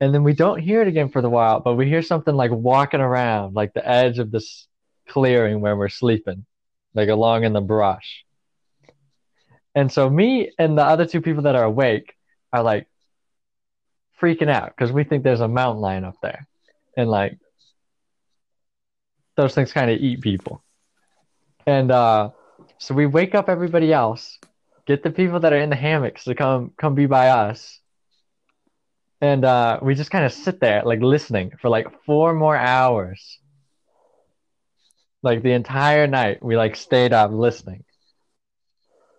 [0.00, 2.50] and then we don't hear it again for the while, but we hear something like
[2.50, 4.68] walking around, like the edge of this
[5.08, 6.46] clearing where we're sleeping,
[6.94, 8.24] like along in the brush.
[9.74, 12.14] And so me and the other two people that are awake
[12.52, 12.86] are like
[14.20, 16.46] freaking out because we think there's a mountain lion up there.
[16.96, 17.38] And like
[19.36, 20.62] those things kind of eat people.
[21.68, 22.30] And uh
[22.78, 24.38] so we wake up everybody else,
[24.86, 27.78] get the people that are in the hammocks to come come be by us.
[29.20, 33.38] And uh we just kind of sit there like listening for like four more hours.
[35.22, 37.84] Like the entire night we like stayed up listening.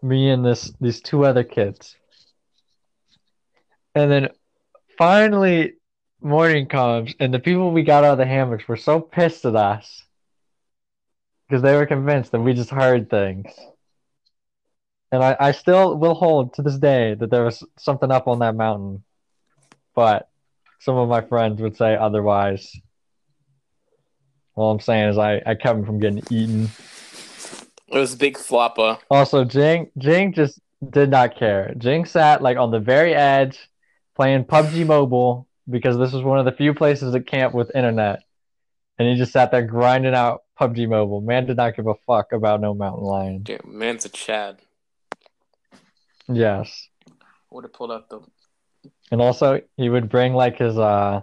[0.01, 1.95] Me and this these two other kids.
[3.93, 4.29] And then
[4.97, 5.73] finally
[6.19, 9.55] morning comes and the people we got out of the hammocks were so pissed at
[9.55, 10.03] us
[11.49, 13.51] because they were convinced that we just heard things.
[15.12, 18.39] And I, I still will hold to this day that there was something up on
[18.39, 19.03] that mountain.
[19.95, 20.29] But
[20.79, 22.71] some of my friends would say otherwise.
[24.53, 26.69] All I'm saying is I, I kept them from getting eaten.
[27.88, 28.99] It was a Big Floppa.
[29.09, 31.73] Also, Jing Jing just did not care.
[31.77, 33.57] Jing sat like on the very edge
[34.15, 38.21] playing PUBG Mobile because this was one of the few places at camp with internet.
[38.99, 41.22] And he just sat there grinding out PUBG Mobile.
[41.22, 43.43] Man did not give a fuck about no mountain lion.
[43.43, 44.58] Damn, man's a Chad.
[46.28, 46.89] Yes.
[47.50, 48.19] Would have pulled up the.
[49.12, 51.22] And also he would bring like his uh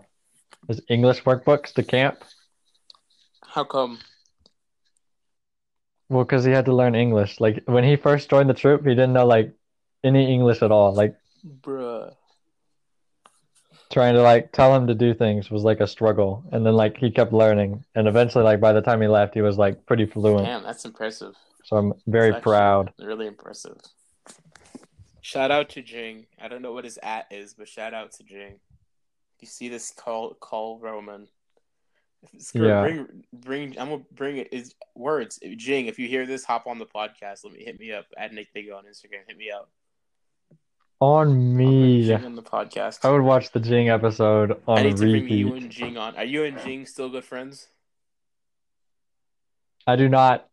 [0.68, 2.24] his English workbooks to camp.
[3.44, 3.98] How come?
[6.08, 7.38] Well, because he had to learn English.
[7.40, 9.54] Like when he first joined the troop, he didn't know like
[10.02, 10.94] any English at all.
[10.94, 11.14] Like
[11.60, 12.14] Bruh.
[13.92, 16.44] Trying to like tell him to do things was like a struggle.
[16.52, 17.84] And then like he kept learning.
[17.94, 20.46] And eventually like by the time he left, he was like pretty fluent.
[20.46, 21.34] Damn, that's impressive.
[21.64, 22.92] So I'm very That's proud.
[22.98, 23.76] Really impressive.
[25.20, 26.26] Shout out to Jing.
[26.40, 28.60] I don't know what his at is, but shout out to Jing.
[29.40, 31.26] You see this call call Roman.
[32.38, 32.82] Screw, Yeah.
[32.82, 33.80] Bring, bring.
[33.80, 34.48] I'm gonna bring it.
[34.52, 35.40] Is words.
[35.56, 37.44] Jing, if you hear this, hop on the podcast.
[37.44, 39.26] Let me hit me up at Nick Big on Instagram.
[39.26, 39.68] Hit me up.
[41.00, 42.12] On me.
[42.12, 43.04] On the podcast.
[43.04, 46.16] I would watch the Jing episode I on need to bring you and Jing on.
[46.16, 47.68] Are you and Jing still good friends?
[49.86, 50.48] I do not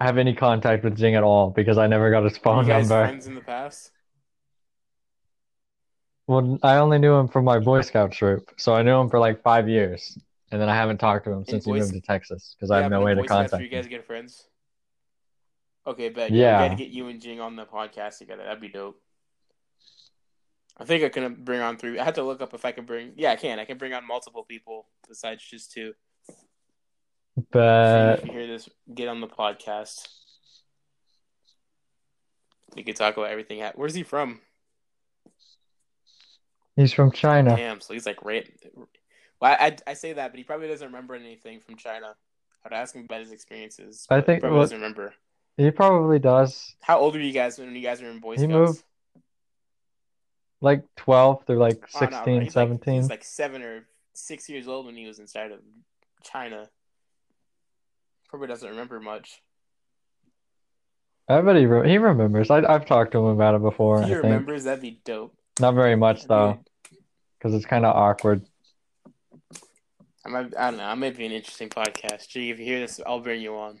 [0.00, 3.06] have any contact with Jing at all because I never got his phone number.
[3.06, 3.92] friends in the past?
[6.26, 9.18] Well, I only knew him from my Boy Scout troop, so I knew him for
[9.18, 10.18] like five years,
[10.50, 12.90] and then I haven't talked to him since he moved to Texas because I have
[12.90, 14.48] no way to Boy Scouts, contact You guys get friends.
[15.86, 16.30] Okay, bet.
[16.30, 16.62] Yeah.
[16.62, 18.42] We gotta get you and Jing on the podcast together.
[18.42, 19.03] That'd be dope.
[20.76, 21.98] I think I can bring on three.
[21.98, 23.12] I had to look up if I can bring.
[23.16, 23.58] Yeah, I can.
[23.58, 25.94] I can bring on multiple people besides just two.
[27.52, 30.08] But if you hear this, get on the podcast.
[32.74, 33.62] We could talk about everything.
[33.76, 34.40] Where's he from?
[36.76, 37.54] he's from China.
[37.56, 38.48] Damn, so he's like right.
[39.40, 42.14] Well, I, I, I say that, but he probably doesn't remember anything from China.
[42.66, 44.06] I'd ask him about his experiences.
[44.10, 45.14] I think- he probably well- doesn't remember.
[45.56, 46.74] He probably does.
[46.82, 48.50] How old were you guys when you guys were in Boy He Scouts?
[48.52, 48.82] moved
[50.60, 52.94] Like 12 through like Oh, no, 16, he's like- 17.
[52.94, 55.60] he's like seven or six years old when he was inside of
[56.22, 56.68] China.
[58.28, 59.40] Probably doesn't remember much.
[61.28, 62.50] I bet he, re- he remembers.
[62.50, 64.24] I, I've talked to him about it before, If he I think.
[64.24, 65.34] remembers, that'd be dope.
[65.60, 66.58] Not very much though,
[67.38, 68.44] because it's kind of awkward.
[70.26, 70.84] I might, I don't know.
[70.84, 72.28] I might be an interesting podcast.
[72.28, 73.78] Gee, if you hear this, I'll bring you on.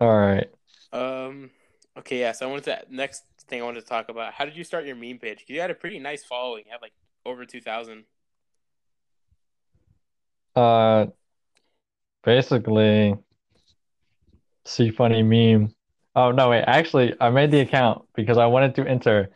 [0.00, 0.48] All right.
[0.92, 1.50] Um.
[1.98, 2.32] Okay, yeah.
[2.32, 4.32] So I wanted to next thing I wanted to talk about.
[4.32, 5.44] How did you start your meme page?
[5.46, 6.64] You had a pretty nice following.
[6.66, 6.92] You had like
[7.26, 8.04] over two thousand.
[10.56, 11.06] Uh,
[12.24, 13.14] basically,
[14.64, 15.74] see funny meme.
[16.16, 16.64] Oh no, wait.
[16.66, 19.30] Actually, I made the account because I wanted to enter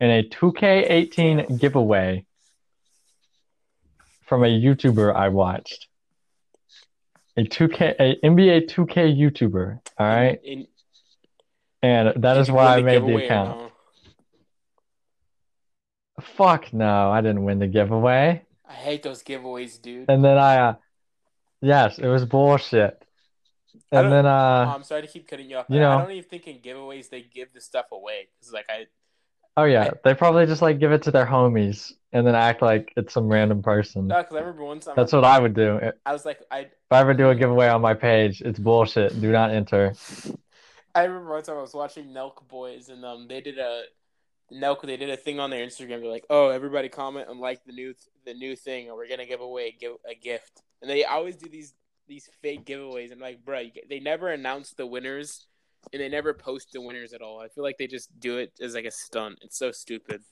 [0.00, 2.24] in a 2K18 giveaway
[4.26, 5.88] from a YouTuber I watched.
[7.36, 9.80] A 2K, a NBA 2K YouTuber.
[9.98, 10.66] All right, And,
[11.82, 13.58] and that is why I made the account.
[13.60, 13.72] no?
[16.20, 18.42] Fuck no, I didn't win the giveaway.
[18.68, 20.10] I hate those giveaways, dude.
[20.10, 20.74] And then I, uh,
[21.60, 23.02] yes, it was bullshit.
[23.92, 25.66] And then, Oh, uh, I'm sorry to keep cutting you off.
[25.68, 28.28] you know, I don't even think in giveaways they give the stuff away.
[28.40, 28.86] Cause like I,
[29.56, 32.62] oh yeah, I- they probably just like give it to their homies and then act
[32.62, 34.08] like it's some random person.
[34.08, 35.78] no, cause I remember time That's what I would do.
[36.04, 39.18] I was like, I, If I ever do a giveaway on my page, it's bullshit.
[39.20, 39.94] Do not enter.
[40.98, 43.82] I remember one time I was watching Nelk Boys and um they did a
[44.52, 46.00] Nelk they did a thing on their Instagram.
[46.00, 49.26] They're like, oh, everybody comment and like the new the new thing, or we're gonna
[49.26, 50.62] give away a, give, a gift.
[50.82, 51.74] And they always do these
[52.08, 53.12] these fake giveaways.
[53.12, 55.46] I'm like, bro, they never announce the winners,
[55.92, 57.40] and they never post the winners at all.
[57.40, 59.38] I feel like they just do it as like a stunt.
[59.42, 60.22] It's so stupid.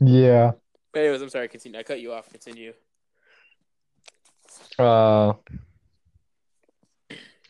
[0.00, 0.52] Yeah.
[0.92, 1.48] But anyways, I'm sorry.
[1.48, 1.78] Continue.
[1.78, 2.30] I cut you off.
[2.30, 2.72] Continue.
[4.78, 5.34] Uh,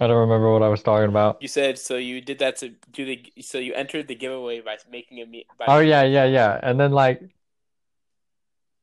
[0.02, 1.40] I don't remember what I was talking about.
[1.40, 1.96] You said so.
[1.96, 3.22] You did that to do the.
[3.40, 5.46] So you entered the giveaway by making a me.
[5.56, 6.58] By Oh yeah, yeah, yeah.
[6.60, 7.22] And then like,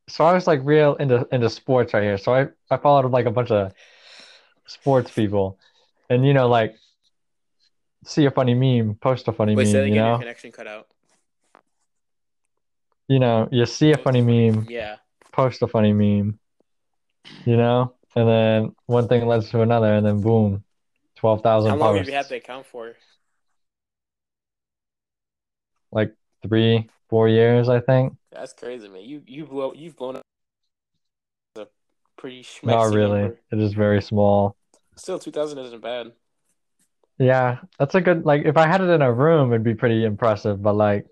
[0.08, 2.18] so I was like real into into sports right here.
[2.18, 3.74] So I I followed like a bunch of
[4.66, 5.60] sports people,
[6.10, 6.78] and you know like,
[8.06, 9.96] see a funny meme, post a funny Wait, say that meme.
[9.96, 10.88] You know, connection cut out.
[13.10, 14.96] you know, you see a funny meme, Yeah.
[15.34, 16.40] post a funny meme.
[17.46, 20.64] You know, and then one thing leads to another, and then boom,
[21.20, 22.94] twelve thousand How long have you had the account for?
[25.92, 26.14] Like
[26.48, 28.16] three, four years, I think.
[28.32, 29.02] That's crazy, man.
[29.02, 30.22] You you blow you've blown up
[31.58, 31.66] a
[32.18, 33.22] pretty Not really.
[33.22, 33.40] number.
[33.52, 34.56] It is very small.
[34.96, 36.14] Still, two thousand isn't bad.
[37.18, 40.06] Yeah, that's a good like if I had it in a room it'd be pretty
[40.06, 41.06] impressive, but like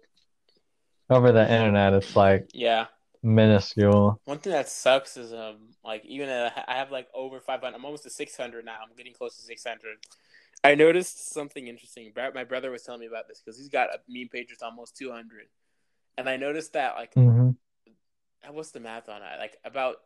[1.09, 2.85] over the internet it's like Yeah.
[3.23, 4.19] Minuscule.
[4.25, 7.75] One thing that sucks is um like even at, I have like over five hundred.
[7.77, 8.77] I'm almost to six hundred now.
[8.81, 9.97] I'm getting close to six hundred.
[10.63, 12.11] I noticed something interesting.
[12.33, 14.97] My brother was telling me about this because he's got a meme page that's almost
[14.97, 15.47] two hundred,
[16.17, 17.51] and I noticed that like hmm
[18.51, 19.39] what's the math on it?
[19.39, 19.97] Like about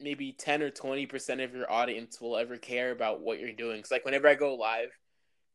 [0.00, 3.82] maybe ten or twenty percent of your audience will ever care about what you're doing.
[3.82, 4.90] Cause like whenever I go live,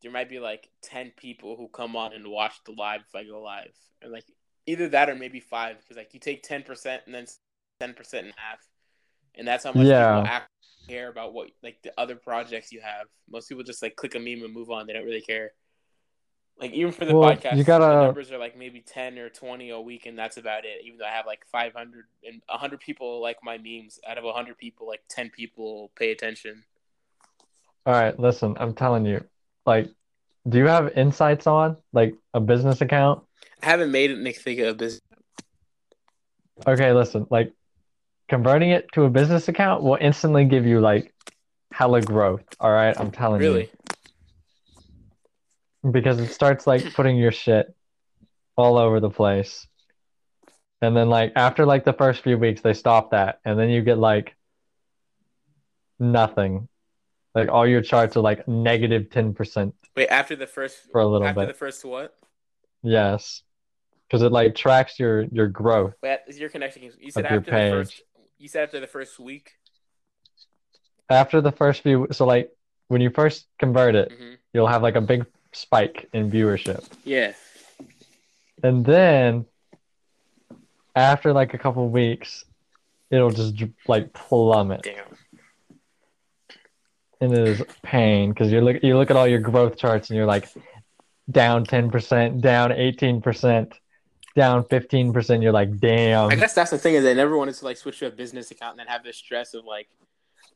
[0.02, 3.24] there might be like ten people who come on and watch the live if I
[3.24, 3.72] go live,
[4.02, 4.24] and like
[4.66, 5.78] either that or maybe five.
[5.80, 7.26] Because like you take ten percent and then
[7.80, 8.58] ten percent in half,
[9.34, 10.16] and that's how much Yeah.
[10.20, 10.50] people actually
[10.88, 13.06] care about what like the other projects you have.
[13.28, 14.86] Most people just like click a meme and move on.
[14.86, 15.52] They don't really care.
[16.58, 19.28] Like even for the Well, podcast, you the gotta- numbers are like maybe ten or
[19.28, 20.84] twenty a week, and that's about it.
[20.84, 24.56] Even though I have like 500 and 100 people like my memes, out of hundred
[24.56, 26.64] people, like ten people pay attention.
[27.84, 29.22] All right, listen, I'm telling you,
[29.66, 29.88] like,
[30.48, 33.22] do you have insights on like a business account?
[33.62, 35.02] I haven't made it Nick think of business.
[36.66, 37.52] Okay, listen, like
[38.28, 41.12] converting it to a business account will instantly give you like
[41.72, 42.44] hella growth.
[42.60, 43.70] All right, I'm telling Really?
[45.84, 47.74] you, because it starts like putting your shit
[48.56, 49.66] all over the place,
[50.80, 53.82] and then like after like the first few weeks, they stop that, and then you
[53.82, 54.34] get like
[55.98, 56.68] nothing.
[57.34, 61.06] Like all your charts are like negative ten percent Wait, after the first for a
[61.06, 61.48] little after bit.
[61.48, 62.14] the first what?
[62.82, 63.42] Yes,
[64.08, 65.94] because it like tracks your your growth.
[66.02, 66.90] Wait, you're connecting.
[66.98, 68.02] You said after the first.
[68.38, 69.52] You said after the first week.
[71.08, 72.50] After the first few, so like
[72.88, 76.82] when you first convert it, hmm you'll have like a big spike in viewership.
[77.04, 77.34] Yeah.
[78.62, 79.44] And then
[80.94, 82.44] after like a couple weeks,
[83.10, 83.54] it'll just
[83.86, 84.82] like plummet.
[84.82, 85.04] Damn.
[87.20, 90.16] And it is pain because you look you look at all your growth charts and
[90.16, 90.48] you're like
[91.30, 93.72] down 10%, down 18%,
[94.36, 95.42] down 15%.
[95.42, 96.30] You're like, damn.
[96.30, 98.52] I guess that's the thing is I never wanted to like switch to a business
[98.52, 99.88] account and then have the stress of like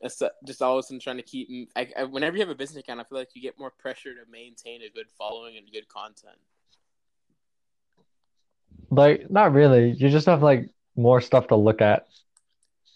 [0.03, 0.09] uh,
[0.45, 1.69] just all of a sudden trying to keep.
[1.75, 4.13] I, I, whenever you have a business account, I feel like you get more pressure
[4.13, 6.37] to maintain a good following and good content.
[8.89, 9.91] Like, not really.
[9.91, 12.07] You just have like more stuff to look at,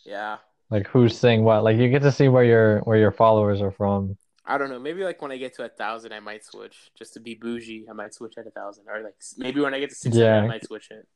[0.05, 0.37] Yeah,
[0.69, 1.63] like who's saying what.
[1.63, 4.17] Like you get to see where your where your followers are from.
[4.47, 4.79] I don't know.
[4.79, 7.85] Maybe like when I get to a thousand, I might switch just to be bougie.
[7.89, 10.25] I might switch at a thousand, or like maybe when I get to six hundred,
[10.25, 10.41] Yeah.
[10.43, 11.07] I might switch it.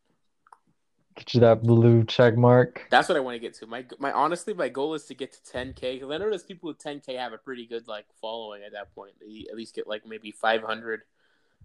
[1.15, 2.87] Get you that blue check mark.
[2.89, 3.67] That's what I want to get to.
[3.67, 6.79] My my honestly, my goal is to get to 10k because I notice people with
[6.79, 9.13] 10k have a pretty good like following at that point.
[9.19, 11.01] They at least get like maybe 500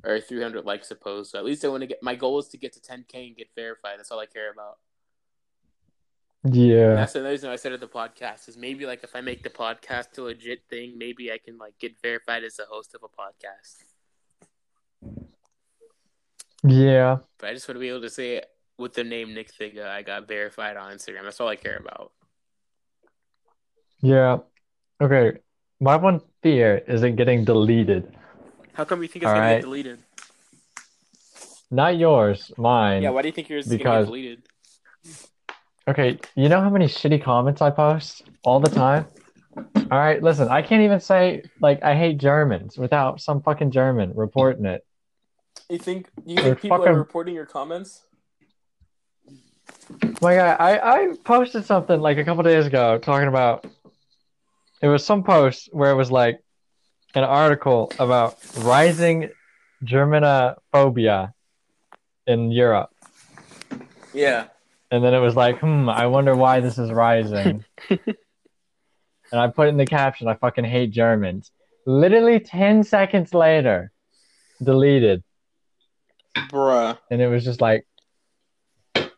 [0.02, 1.30] or 300 likes, suppose.
[1.30, 2.02] So at least I want to get.
[2.02, 3.98] My goal is to get to 10k and get verified.
[3.98, 4.78] That's all I care about.
[6.44, 6.94] And Yeah.
[6.94, 8.48] that's another reason I started the podcast.
[8.48, 11.78] Is maybe like if I make the podcast a legit thing, maybe I can like
[11.78, 13.82] get verified as a host of a podcast.
[16.62, 17.18] Yeah.
[17.38, 18.42] But I just want to be able to say
[18.78, 21.24] with the name Nick Thiga, I got verified on Instagram.
[21.24, 22.12] That's all I care about.
[24.00, 24.38] Yeah.
[25.00, 25.38] Okay.
[25.80, 28.14] My one fear is it getting deleted.
[28.74, 29.54] How come you think it's All gonna right.
[29.56, 29.98] get deleted?
[31.70, 33.02] Not yours, mine.
[33.02, 34.42] Yeah, why do you think yours is gonna Because- get deleted?
[35.86, 39.06] Okay, you know how many shitty comments I post all the time?
[39.56, 44.12] All right, listen, I can't even say like I hate Germans without some fucking German
[44.14, 44.84] reporting it.
[45.68, 48.02] You think you They're think people fucking- are reporting your comments?
[50.22, 53.66] My guy, I, I posted something like a couple days ago talking about
[54.80, 56.40] it was some post where it was like
[57.14, 59.30] an article about rising
[59.84, 61.32] Germanophobia
[62.26, 62.90] in Europe.
[64.14, 64.48] Yeah.
[64.94, 67.64] And then it was like, hmm, I wonder why this is rising.
[67.90, 68.00] and
[69.32, 71.50] I put in the caption, I fucking hate Germans.
[71.84, 73.90] Literally 10 seconds later,
[74.62, 75.24] deleted.
[76.48, 76.96] Bruh.
[77.10, 77.88] And it was just like,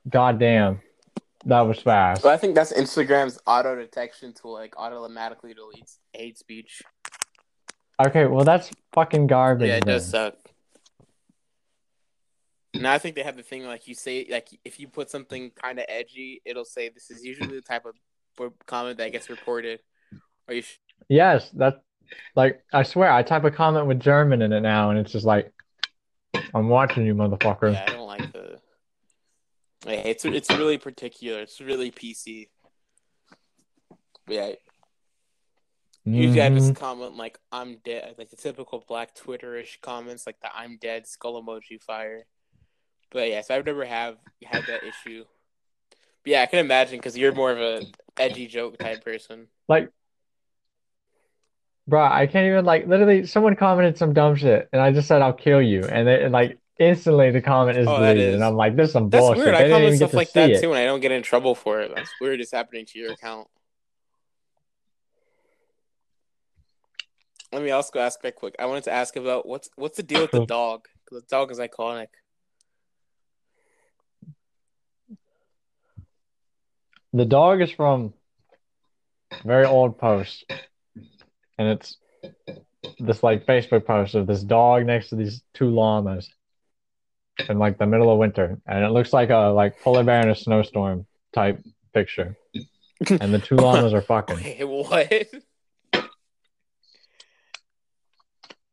[0.08, 0.80] God damn,
[1.44, 2.22] that was fast.
[2.22, 6.80] But I think that's Instagram's auto detection tool, like automatically deletes hate speech.
[8.02, 9.68] Okay, well, that's fucking garbage.
[9.68, 10.32] yeah, it does then.
[10.32, 10.38] suck.
[12.80, 15.50] Now I think they have the thing like you say like if you put something
[15.50, 17.94] kind of edgy, it'll say this is usually the type of
[18.66, 19.80] comment that gets reported.
[20.48, 21.82] Or you sh- Yes, that,
[22.34, 25.26] like, I swear, I type a comment with German in it now, and it's just
[25.26, 25.52] like,
[26.54, 27.72] I'm watching you, motherfucker.
[27.72, 28.60] yeah, I don't like the.
[29.86, 31.40] It's it's really particular.
[31.40, 32.48] It's really PC.
[34.26, 34.52] Yeah,
[36.04, 36.54] Usually I Mhm.
[36.54, 41.06] just comment like I'm dead, like the typical black Twitterish comments, like the I'm dead
[41.06, 42.26] skull emoji fire.
[43.10, 45.24] But yeah, so I've never have had that issue.
[46.22, 47.82] But yeah, I can imagine because you're more of a
[48.18, 49.46] edgy joke type person.
[49.68, 49.90] Like,
[51.86, 53.26] bro, I can't even like literally.
[53.26, 56.32] Someone commented some dumb shit, and I just said I'll kill you, and they and,
[56.32, 59.44] like instantly the comment is Oh, deleted, and I'm like, this is some That's bullshit.
[59.44, 59.54] weird.
[59.54, 60.60] I comment stuff like that it.
[60.60, 61.92] too, and I don't get in trouble for it.
[61.94, 62.40] That's weird.
[62.40, 63.48] It's happening to your account.
[67.52, 68.56] Let me also ask that quick.
[68.58, 70.88] I wanted to ask about what's what's the deal with the dog?
[71.04, 72.08] Because the dog is iconic.
[77.16, 78.12] The dog is from
[79.32, 80.44] a very old post,
[81.56, 81.96] and it's
[82.98, 86.28] this like Facebook post of this dog next to these two llamas
[87.48, 90.28] in like the middle of winter, and it looks like a like polar bear in
[90.28, 91.58] a snowstorm type
[91.94, 92.36] picture,
[93.08, 94.36] and the two llamas are fucking.
[94.44, 95.10] Wait, what?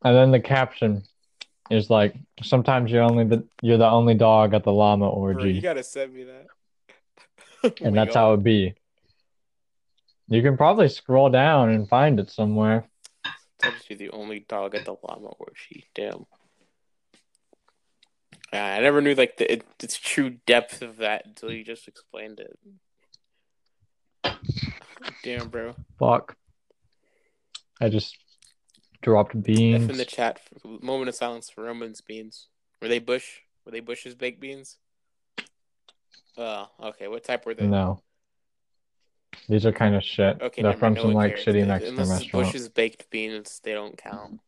[0.03, 1.03] And then the caption
[1.71, 5.61] is like, "Sometimes you're only the you're the only dog at the llama Bro, you
[5.61, 6.47] gotta send me that.
[7.81, 8.75] and that's how it be.
[10.27, 12.85] You can probably scroll down and find it somewhere.
[13.63, 15.85] I'll just the only dog at the llama orgy.
[15.95, 16.25] Damn.
[18.51, 22.39] I never knew like the it, its true depth of that until you just explained
[22.39, 22.59] it.
[25.23, 25.75] Damn, bro.
[25.97, 26.35] Fuck.
[27.81, 28.17] I just
[29.01, 29.89] dropped F beans.
[29.89, 30.39] in the chat.
[30.63, 32.47] Moment of silence for Roman's beans.
[32.81, 33.39] Were they Bush?
[33.65, 34.77] Were they Bush's baked beans?
[36.37, 37.07] Oh, okay.
[37.07, 37.67] What type were they?
[37.67, 38.01] No.
[39.49, 40.41] These are kind of shit.
[40.41, 41.45] Okay, They're from some like cares.
[41.45, 42.45] shitty Mexican Unless restaurant.
[42.45, 44.39] Bush's baked beans, they don't count.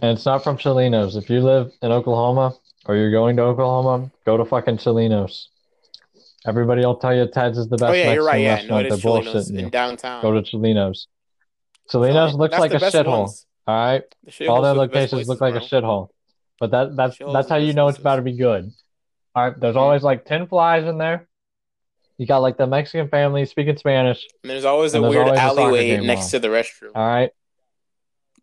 [0.00, 1.16] And it's not from Chelino's.
[1.16, 2.54] If you live in Oklahoma
[2.86, 5.48] or you're going to Oklahoma, go to fucking Chelino's.
[6.46, 8.42] Everybody will tell you Ted's is the best oh yeah, you're right.
[8.42, 9.70] Yeah, no, it They're is in you.
[9.70, 10.20] downtown.
[10.20, 11.08] Go to Chelino's.
[11.86, 13.32] So, looks like a shithole.
[13.66, 14.02] All right.
[14.46, 16.08] All their locations look like a shithole.
[16.60, 18.70] But that that's that's how you know it's about to be good.
[19.34, 19.58] All right.
[19.60, 19.80] There's Mhm.
[19.80, 21.28] always like 10 flies in there.
[22.18, 24.26] You got like the Mexican family speaking Spanish.
[24.42, 26.30] And there's always a there's weird always alleyway game next on.
[26.30, 27.30] to the restroom, All right.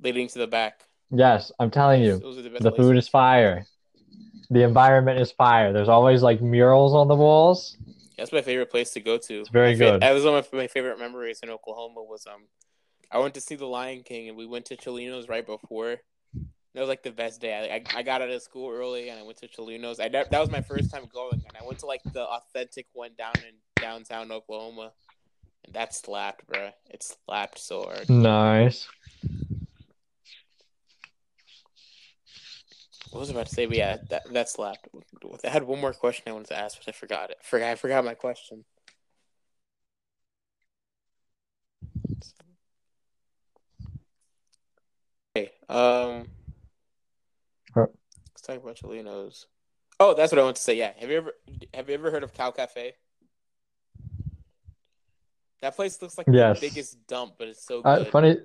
[0.01, 0.83] leading to the back.
[1.09, 2.19] Yes, I'm telling you.
[2.19, 3.65] The The food is fire.
[4.49, 5.71] The environment is fire.
[5.71, 7.77] There's always like murals on the walls.
[8.17, 9.39] That's my favorite place to go to.
[9.39, 10.01] It's very My fa- good.
[10.01, 12.03] That was one of my favorite memories in Oklahoma.
[12.03, 12.47] Was um,
[13.09, 15.97] I went to see The Lion King, and we went to Chelino's right before.
[16.73, 17.53] That was like the best day.
[17.53, 19.99] I, I, I got out of school early, and I went to Chelino's.
[19.99, 22.87] I ne- that was my first time going, and I went to like the authentic
[22.93, 24.93] one down in downtown Oklahoma,
[25.65, 26.69] and that slapped, bro.
[26.89, 28.09] It slapped so hard.
[28.09, 28.87] Nice.
[33.11, 33.65] What was I about to say?
[33.65, 34.87] But yeah, that that slapped.
[35.43, 37.37] I had one more question I wanted to ask, but I forgot it.
[37.43, 38.63] Forgot I forgot my question.
[45.35, 45.51] Okay.
[45.67, 46.27] Um.
[48.43, 49.47] Talk about Chelino's.
[49.99, 50.75] Oh, that's what I want to say.
[50.75, 50.93] Yeah.
[50.99, 51.33] Have you ever
[51.73, 52.93] have you ever heard of Cow Cafe?
[55.61, 56.59] That place looks like Yes.
[56.59, 58.37] the biggest dump, but it's so Uh, funny.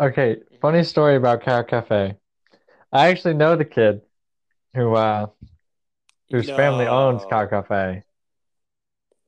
[0.00, 2.16] Okay, funny story about Cow Cafe.
[2.92, 4.02] I actually know the kid
[4.74, 5.26] who uh
[6.30, 7.28] whose family owns No.
[7.28, 8.02] Cow Cafe.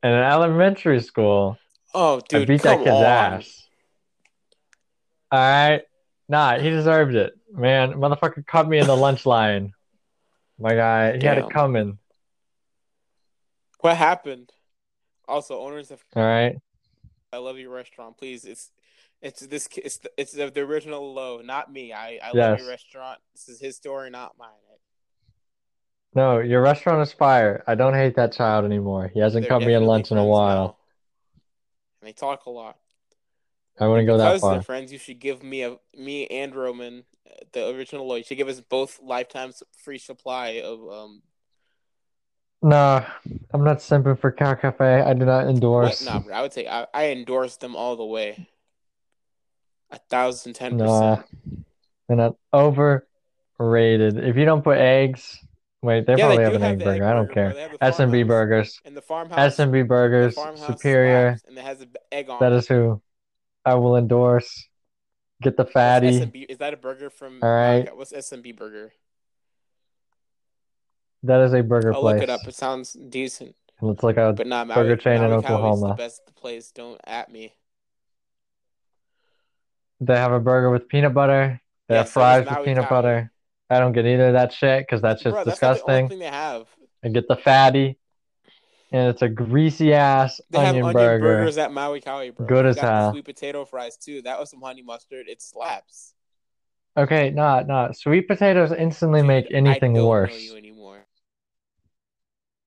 [0.02, 1.58] And in elementary school,
[1.94, 3.02] Oh, I dude, beat that kid's on.
[3.04, 3.68] ass.
[5.32, 5.82] All right.
[6.28, 7.32] Nah, he deserved it.
[7.56, 9.72] Man, motherfucker cut me in the lunch line.
[10.58, 11.98] My guy, he had it coming.
[13.80, 14.50] What happened?
[15.28, 16.56] Also, owners of All right.
[17.32, 18.16] I love your restaurant.
[18.16, 18.70] Please, it's
[19.20, 21.92] it's this it's the, it's the, the original low, not me.
[21.92, 23.18] I I love your restaurant.
[23.34, 24.48] This is his story, not mine.
[26.14, 27.62] No, your restaurant is fire.
[27.66, 29.10] I don't hate that child anymore.
[29.12, 30.64] He hasn't They're cut me in lunch in a while.
[30.64, 30.76] now.
[32.00, 32.78] And they talk a lot.
[33.78, 34.52] I wouldn't go that because far.
[34.54, 37.04] they're friends, you should give me a me and Roman,
[37.52, 38.16] the original low.
[38.16, 41.22] You should give us both lifetime s- free supply of um.
[42.62, 43.04] Nah,
[43.52, 45.00] I'm not simping for Cow Cafe.
[45.02, 46.04] I do not endorse.
[46.04, 48.48] Nah, bro, I would say I, I endorse them all the way.
[49.90, 51.28] A thousand ten Nah, percent.
[52.08, 54.18] they're not overrated.
[54.18, 55.38] If you don't put eggs,
[55.82, 56.94] wait, they Yeah, probably they have an have egg burger.
[56.96, 57.54] egg I don't care.
[57.54, 58.22] They have the S&B.
[58.24, 58.80] Burgers.
[58.84, 59.60] And the farmhouse.
[59.60, 61.30] S&B Burgers, farmhouse superior.
[61.30, 63.00] slaps, and it has an egg on That is who
[63.64, 64.66] I will endorse.
[65.42, 66.08] Get the fatty.
[66.18, 66.46] S&B?
[66.48, 67.42] Is that a burger from?
[67.42, 67.94] All right.
[67.96, 68.92] What's S&B burger?
[71.22, 72.46] That is a burger I'll look it up.
[72.46, 75.94] It sounds decent, It's like a but Maui, burger chain in Maui Cowie's the Oklahoma.
[75.96, 76.70] best place.
[76.70, 77.54] Don't at me.
[80.00, 81.60] They have a burger with peanut butter.
[81.88, 82.88] They Yeah, have so fries with peanut Cowie.
[82.88, 83.32] butter.
[83.70, 86.02] I don't get either of that shit because that's just Bro, that's not the only
[86.02, 86.08] disgusting.
[86.08, 86.68] thing they have.
[87.04, 87.98] I get the fatty,
[88.92, 91.22] and it's a greasy ass They have onion onion burger.
[91.22, 92.46] burgers at Maui Cowie, bro.
[92.46, 93.12] Good They as hell.
[93.12, 94.22] sweet potato fries too.
[94.22, 95.28] That was some honey mustard.
[95.28, 96.14] It slaps.
[96.96, 97.92] Okay, nah, nah.
[97.92, 100.40] Sweet potatoes instantly Dude, make I anything worse.
[100.40, 101.06] you anymore.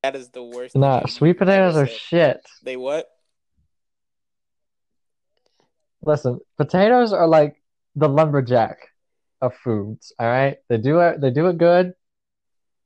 [0.04, 0.76] That is the worst.
[0.76, 2.40] Nah, sweet potatoes are shit.
[2.64, 3.08] They what?
[6.02, 7.56] Listen, potatoes are like
[7.96, 8.78] the lumberjack
[9.42, 10.58] of foods, all right?
[10.70, 11.94] They do it, they do it good.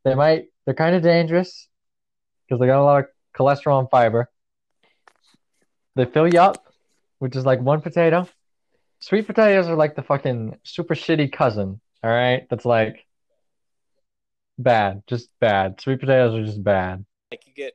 [0.03, 1.67] They might, they're kind of dangerous
[2.47, 3.05] because they got a lot of
[3.37, 4.29] cholesterol and fiber.
[5.95, 6.65] They fill you up,
[7.19, 8.27] which is like one potato.
[8.99, 12.47] Sweet potatoes are like the fucking super shitty cousin, all right?
[12.49, 13.05] That's like
[14.57, 15.79] bad, just bad.
[15.81, 17.05] Sweet potatoes are just bad.
[17.31, 17.73] Like you get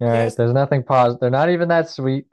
[0.00, 0.34] All right, Yes.
[0.34, 1.20] there's nothing positive.
[1.20, 2.26] They're not even that sweet.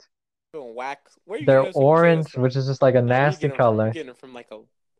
[0.53, 0.99] doing whack.
[1.25, 3.51] Where you They're getting those sweet potatoes orange, which is just like a nasty them
[3.51, 3.57] from?
[3.57, 3.91] color.
[3.91, 4.57] Getting from like a,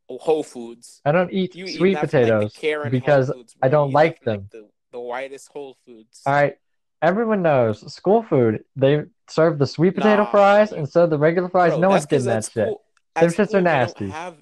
[0.10, 1.02] a Whole Foods.
[1.04, 3.32] I don't eat You sweet that from, like, potatoes because
[3.62, 4.48] I don't eat like them.
[4.52, 6.22] the, the whitest Whole Foods.
[6.26, 6.58] All right,
[7.02, 8.64] everyone knows school food.
[8.76, 11.72] They serve the sweet potato Nah, fries instead of the regular fries.
[11.74, 12.52] Bro, no one's getting that shit.
[12.52, 12.82] school-
[13.16, 14.06] Them shits are they nasty.
[14.06, 14.38] don't have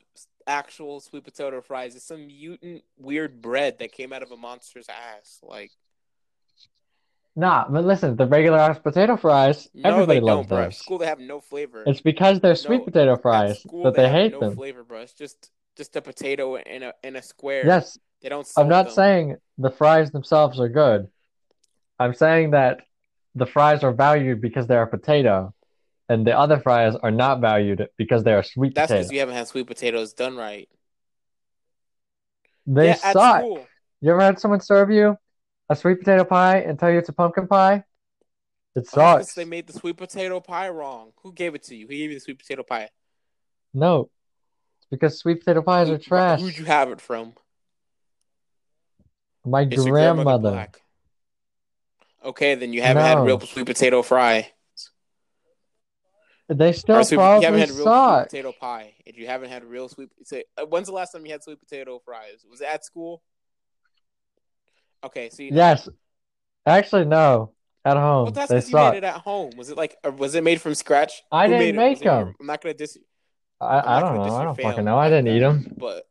[0.48, 1.96] actual sweet potato fries.
[1.96, 5.40] It's some mutant weird bread that came out of a monster's ass.
[5.44, 5.72] Like
[7.36, 10.70] Nah, but listen, the regular ass potato fries, no, everybody loves bro.
[10.72, 11.84] School they have no flavor.
[11.86, 14.56] It's because they're sweet No, potato fries school that they have hate no them.
[14.56, 15.02] flavor, bro.
[15.02, 17.66] It's just just a potato in a in a square.
[17.66, 18.94] Yes, They don't I'm not them.
[18.94, 21.08] saying the fries themselves are good.
[22.00, 22.82] I'm saying that
[23.36, 25.54] the fries are valued because they are a potato,
[26.10, 28.90] and the other fries are not valued because they are sweet potatoes.
[28.90, 30.68] That's because you haven't had sweet potatoes done right.
[32.66, 33.44] They yeah, suck.
[34.02, 35.18] You ever had someone serve you
[35.70, 37.84] a sweet potato pie and tell you it's a pumpkin pie?
[38.76, 39.34] It Oh, sucks.
[39.34, 41.12] they made the sweet potato pie wrong.
[41.24, 41.88] Who gave it to you?
[41.88, 42.90] Who gave you the sweet potato pie?
[43.74, 44.10] No,
[44.80, 46.40] it's because sweet potato pies Who- are trash.
[46.42, 47.34] Who'd you have it from?
[49.46, 50.52] My Is grandmother grandmother.
[50.52, 50.82] black?
[52.24, 54.52] Okay, then you haven't had real sweet potato fry.
[56.50, 58.30] They still Or sweet, you probably haven't had real suck.
[58.32, 58.94] sweet potato pie.
[59.06, 61.60] If you haven't had real sweet, say, uh, when's the last time you had sweet
[61.60, 62.44] potato fries?
[62.50, 63.22] Was it at school?
[65.04, 65.52] Okay, so you.
[65.54, 65.88] Yes.
[66.66, 67.54] Actually, no.
[67.86, 68.96] At home, Well, that's they because you made suck.
[68.96, 69.52] it at home.
[69.58, 71.24] Was it like, or was it made from scratch?
[71.32, 71.78] I didn't made it?
[71.78, 72.36] make Was it your- them.
[72.42, 72.98] I'm not gonna dis.
[73.62, 74.24] I, I'm I not don't gonna know.
[74.26, 74.98] diss I your don't fucking know.
[74.98, 75.74] I like didn't eat them.
[75.78, 76.09] But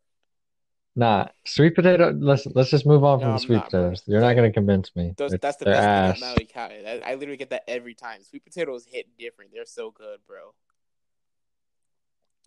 [0.98, 2.10] Nah, sweet potato.
[2.10, 3.82] Listen, let's just move on No, from the sweet not, bro.
[3.82, 4.02] potatoes.
[4.06, 5.14] You're not gonna convince me.
[5.16, 6.18] those, that's the best ass.
[6.18, 6.84] thing at Maui County.
[6.84, 8.24] I, I literally get that every time.
[8.24, 9.52] Sweet potatoes hit different.
[9.52, 10.54] They're so good, bro.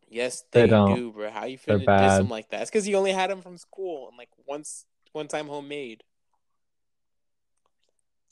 [0.09, 0.95] Yes, They they, don't.
[0.95, 1.31] do, bro.
[1.31, 2.17] How you finna diss bad.
[2.17, 2.63] them like that?
[2.63, 6.03] It's because you only had them from school and like once, one time homemade.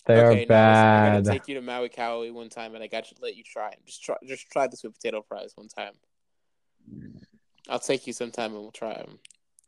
[0.06, 1.24] They okay, are now listen, I bad.
[1.24, 3.70] gotta take you to Maui County one time, and I got to let you try
[3.70, 3.80] 'em.
[3.86, 5.94] Just try, just try the sweet potato fries one time.
[7.70, 9.20] I'll take you sometime and we'll try them.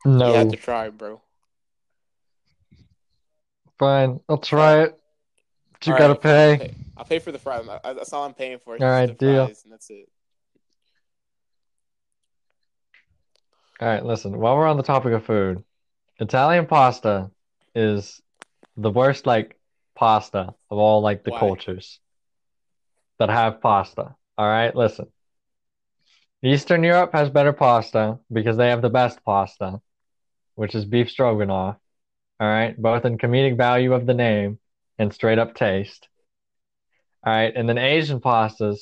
[0.04, 1.20] You have to try bro.
[3.78, 4.20] fine.
[4.28, 4.98] I'll try it.
[5.72, 6.52] But you All gotta right, pay.
[6.52, 6.74] I'll pay.
[6.96, 7.66] I'll pay for the fries.
[7.84, 8.78] That's all I'm paying for.
[8.78, 9.44] All right, deal.
[9.44, 10.08] fries, and that's it.
[13.80, 14.38] All right, listen.
[14.38, 15.64] While we're on the topic of food,
[16.20, 17.30] Italian pasta
[17.74, 18.20] is
[18.76, 19.58] the worst like
[19.96, 21.40] pasta of all like the Why?
[21.40, 21.98] cultures
[23.18, 24.14] that have pasta.
[24.38, 25.06] All right, listen.
[26.44, 29.80] Eastern Europe has better pasta because they have the best pasta,
[30.54, 31.76] which is beef stroganoff.
[32.40, 34.58] All right, both in comedic value of the name
[34.98, 36.08] and straight up taste.
[37.24, 38.78] All right, and then Asian pastas,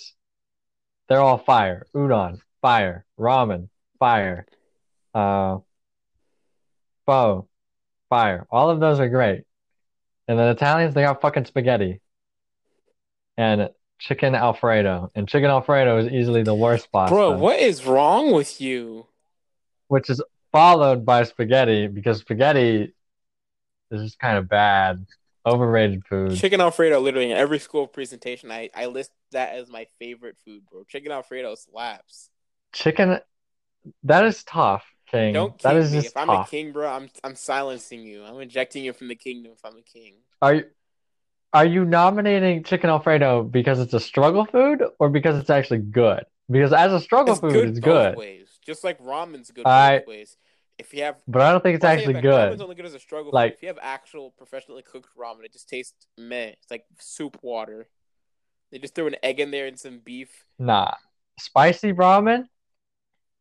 [1.08, 1.86] they're all fire.
[1.94, 3.04] Udon, fire.
[3.18, 3.68] Ramen,
[3.98, 4.46] fire.
[5.12, 5.58] Uh,
[7.04, 7.48] pho,
[8.08, 8.46] fire.
[8.50, 9.42] All of those are great.
[10.28, 12.00] And then Italians, they got fucking spaghetti
[13.36, 15.10] and chicken Alfredo.
[15.14, 19.06] And chicken Alfredo is easily the worst pasta, Bro, what is wrong with you?
[19.88, 22.94] which is followed by spaghetti because spaghetti
[23.90, 25.06] is just kind of bad,
[25.46, 26.36] overrated food.
[26.36, 30.62] Chicken Alfredo, literally in every school presentation, I, I list that as my favorite food,
[30.70, 30.84] bro.
[30.84, 32.30] Chicken Alfredo slaps.
[32.72, 33.20] Chicken,
[34.04, 35.32] that is tough, King.
[35.32, 35.98] Don't That is me.
[35.98, 38.24] just If I'm a king, bro, I'm I'm silencing you.
[38.24, 40.14] I'm ejecting you from the kingdom if I'm a king.
[40.42, 40.64] Are you,
[41.52, 46.24] are you nominating chicken Alfredo because it's a struggle food or because it's actually good?
[46.48, 48.58] Because as a struggle It's food, good it's both good, ways.
[48.64, 50.36] Just like ramen's good I- both ways.
[50.80, 52.52] If you have but I don't think it's I'll tell you actually good.
[52.52, 53.56] Ramen's only good as a struggle Like- food.
[53.58, 56.54] If you have actual professionally cooked ramen, it just tastes meh.
[56.60, 57.88] It's like soup water.
[58.72, 60.46] They just throw an egg in there and some beef.
[60.58, 60.92] Nah,
[61.38, 62.48] spicy ramen.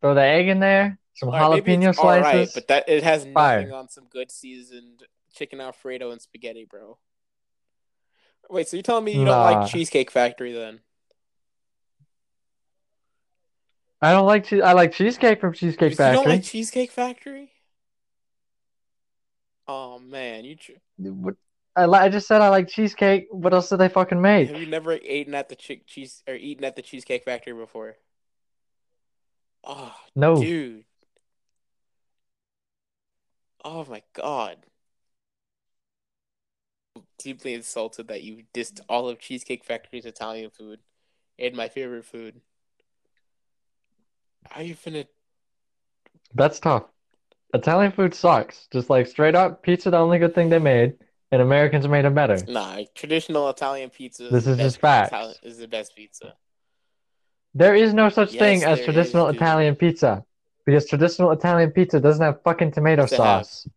[0.02, 2.54] Throw the egg in there, some All jalapeno right, slices.
[2.54, 6.98] but that it has nothing on some good seasoned chicken alfredo and spaghetti, bro.
[8.50, 10.80] Wait, so you're telling me you don't like Cheesecake Factory then?
[14.02, 16.18] I don't like che- I like cheesecake from Cheesecake Factory.
[16.18, 17.52] you don't like Cheesecake Factory?
[19.68, 21.36] Oh man, you tr- What-
[21.76, 23.28] I li- I just said I like cheesecake.
[23.30, 24.50] What else did they fucking make?
[24.50, 27.96] have you never eaten at the chick cheese or eaten at the Cheesecake Factory before?
[29.64, 30.42] Oh, No.
[30.42, 30.86] dude.
[33.64, 34.66] Oh my god.
[36.96, 40.80] I'm Deeply insulted that you dissed all of Cheesecake Factory's Italian food
[41.38, 42.42] and my favorite food.
[44.48, 45.08] How you finna
[46.34, 46.84] That's tough.
[47.54, 48.68] Italian food sucks.
[48.72, 50.94] Just like straight up, pizza the only good thing they made,
[51.32, 52.38] and Americans made it better.
[52.48, 55.08] Nah, traditional Italian pizza This the is just.
[55.08, 56.36] Italian- is the best pizza.
[57.56, 59.36] There is no such Yes, thing as traditional is.
[59.36, 60.24] Italian pizza
[60.66, 63.18] because traditional Italian pizza doesn't have fucking tomato it have?
[63.18, 63.68] sauce.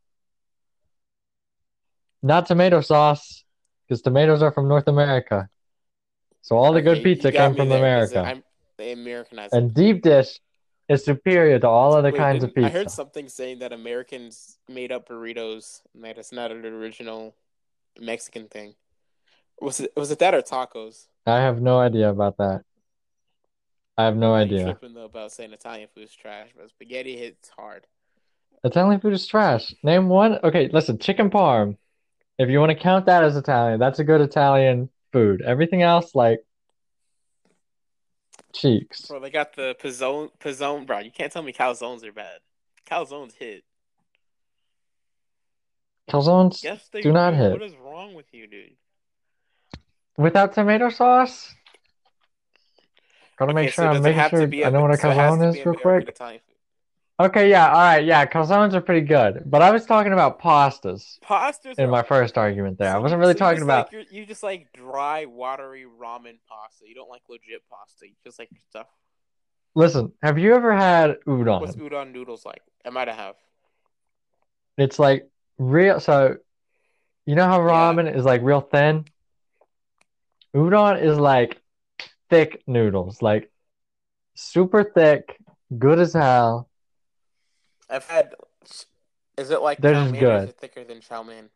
[2.22, 3.44] Not tomato sauce
[3.88, 5.48] because tomatoes are from North America.
[6.42, 8.24] So all the Okay, good pizza came from there, America.
[8.24, 8.44] I'm
[8.76, 9.54] they Americanized.
[9.54, 10.38] And deep dish
[10.92, 12.66] is superior to all other Wait, kinds of pizza.
[12.66, 17.34] I heard something saying that Americans made up burritos and that it's not an original
[18.00, 18.74] Mexican thing.
[19.60, 21.06] Was it was it that or tacos?
[21.26, 22.64] I have no idea about that.
[23.96, 24.64] I have no You idea.
[24.64, 27.86] tripping though about saying Italian food is trash, but spaghetti hits hard.
[28.64, 29.74] Italian food is trash.
[29.82, 30.38] Name one.
[30.42, 31.76] Okay, listen, chicken parm.
[32.38, 35.42] If you want to count that as Italian, that's a good Italian food.
[35.42, 36.44] Everything else, like
[38.52, 39.06] cheeks.
[39.06, 41.00] Bro, they got the pizzone pizzone, bro.
[41.00, 42.40] You can't tell me calzones are bad.
[42.88, 43.64] Calzones hit.
[46.10, 47.52] Calzones Yes, they do not hit.
[47.52, 48.72] What is wrong with you, dude?
[50.16, 51.54] without tomato sauce.
[53.38, 55.38] Gotta make sure so I'm making sure I know what a so it has to
[55.38, 56.18] calzone be is real quick.
[57.26, 61.18] Okay, yeah, all right, yeah, calzones are pretty good, but I was talking about pastas
[61.20, 62.88] Pastas in are my first argument there.
[62.88, 63.92] I So you- wasn't really so you talking just about.
[63.92, 66.88] like, you're- just like dry, watery ramen pasta.
[66.88, 68.08] You don't like legit pasta.
[68.08, 68.88] You just like stuff.
[69.76, 71.60] Listen, have you ever had udon?
[71.60, 72.62] What's udon noodles like?
[72.84, 73.36] I might have.
[74.76, 76.00] It's like real.
[76.00, 76.38] So,
[77.24, 77.70] you know how Yeah.
[77.72, 79.04] ramen is like real thin?
[80.56, 81.62] Udon is like
[82.30, 83.52] thick noodles, like
[84.34, 85.38] super thick,
[85.78, 86.68] good as hell.
[87.92, 88.34] I've had.
[89.36, 90.48] Is it like They're chow just mein or is good.
[90.50, 91.50] it thicker than chow mein?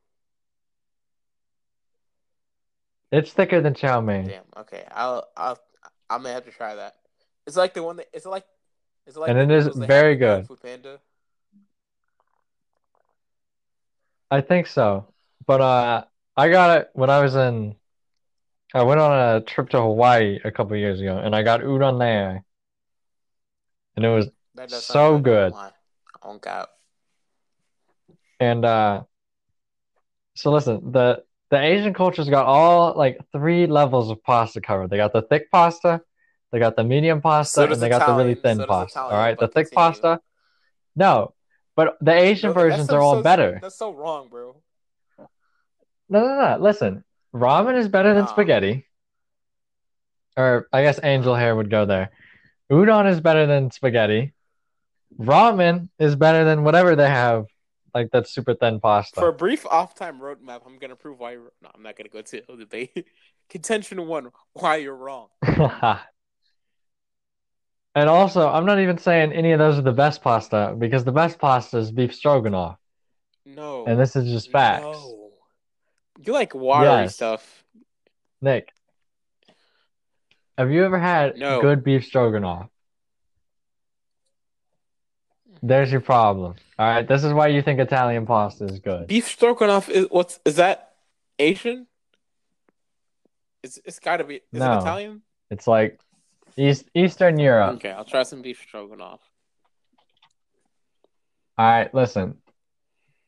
[3.10, 4.26] It's thicker than chow mein.
[4.28, 4.42] Damn.
[4.56, 4.84] Okay.
[4.90, 5.26] I'll.
[5.36, 5.58] I'll.
[6.08, 6.96] I'm gonna have to try that.
[7.46, 8.08] It's like the one that.
[8.12, 8.44] Is it like?
[9.06, 9.30] Is it like?
[9.30, 10.46] And the it is noodles they very good.
[10.46, 11.00] Fu Panda?
[14.30, 15.06] I think so.
[15.46, 16.04] But uh
[16.36, 17.76] I got it when I was in
[18.74, 21.98] I went on a trip to Hawaii a couple years ago and I got udon
[21.98, 22.44] there.
[23.96, 25.52] And it was That does So good.
[25.52, 25.74] I won't
[28.40, 29.02] and uh
[30.34, 34.90] so listen, the the Asian culture's got all like three levels of pasta covered.
[34.90, 36.02] They got the thick pasta,
[36.52, 38.98] they got the medium pasta, So and they got the really thin so pasta.
[38.98, 39.74] Italian, All right, the thick continue.
[39.76, 40.20] pasta.
[40.94, 41.34] No,
[41.74, 43.58] but the Asian that versions are all better.
[43.62, 44.56] That's so wrong, bro.
[46.08, 46.58] No, no, no.
[46.60, 47.04] Listen,
[47.34, 48.86] ramen is better than spaghetti.
[50.36, 52.10] Or I guess angel hair would go there.
[52.70, 54.32] Udon is better than spaghetti.
[55.18, 57.46] Ramen is better than whatever they have,
[57.94, 59.20] like that super thin pasta.
[59.20, 61.32] For a brief off-time roadmap, I'm gonna prove why.
[61.32, 61.52] You're...
[61.62, 63.06] No, I'm not gonna go to the debate.
[63.48, 65.28] Contention one: Why you're wrong.
[67.96, 71.12] And also, I'm not even saying any of those are the best pasta because the
[71.12, 72.76] best pasta is beef stroganoff.
[73.46, 73.86] No.
[73.86, 74.82] And this is just facts.
[74.82, 75.30] No.
[76.22, 77.14] You like watery Yes.
[77.14, 77.64] stuff.
[78.42, 78.70] Nick,
[80.58, 81.62] have you ever had No.
[81.62, 82.68] good beef stroganoff?
[85.66, 86.54] There's your problem.
[86.78, 89.08] All right, this is why you think Italian pasta is good.
[89.08, 90.92] Beef stroganoff is what's is that
[91.40, 91.88] Asian?
[93.64, 94.36] It's it's gotta be.
[94.36, 94.74] Is No.
[94.74, 95.22] it Italian?
[95.50, 95.98] It's like
[96.56, 97.76] East Eastern Europe.
[97.76, 99.20] Okay, I'll try some beef stroganoff.
[101.58, 102.36] All right, listen.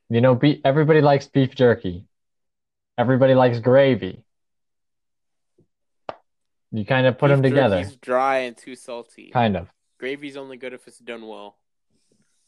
[0.08, 2.04] You know, be everybody likes beef jerky.
[2.96, 4.22] Everybody likes gravy.
[6.70, 9.30] You kind of put Beef them together, dry and too salty.
[9.30, 9.68] kind of.
[9.98, 11.56] Gravy's only good if it's done well.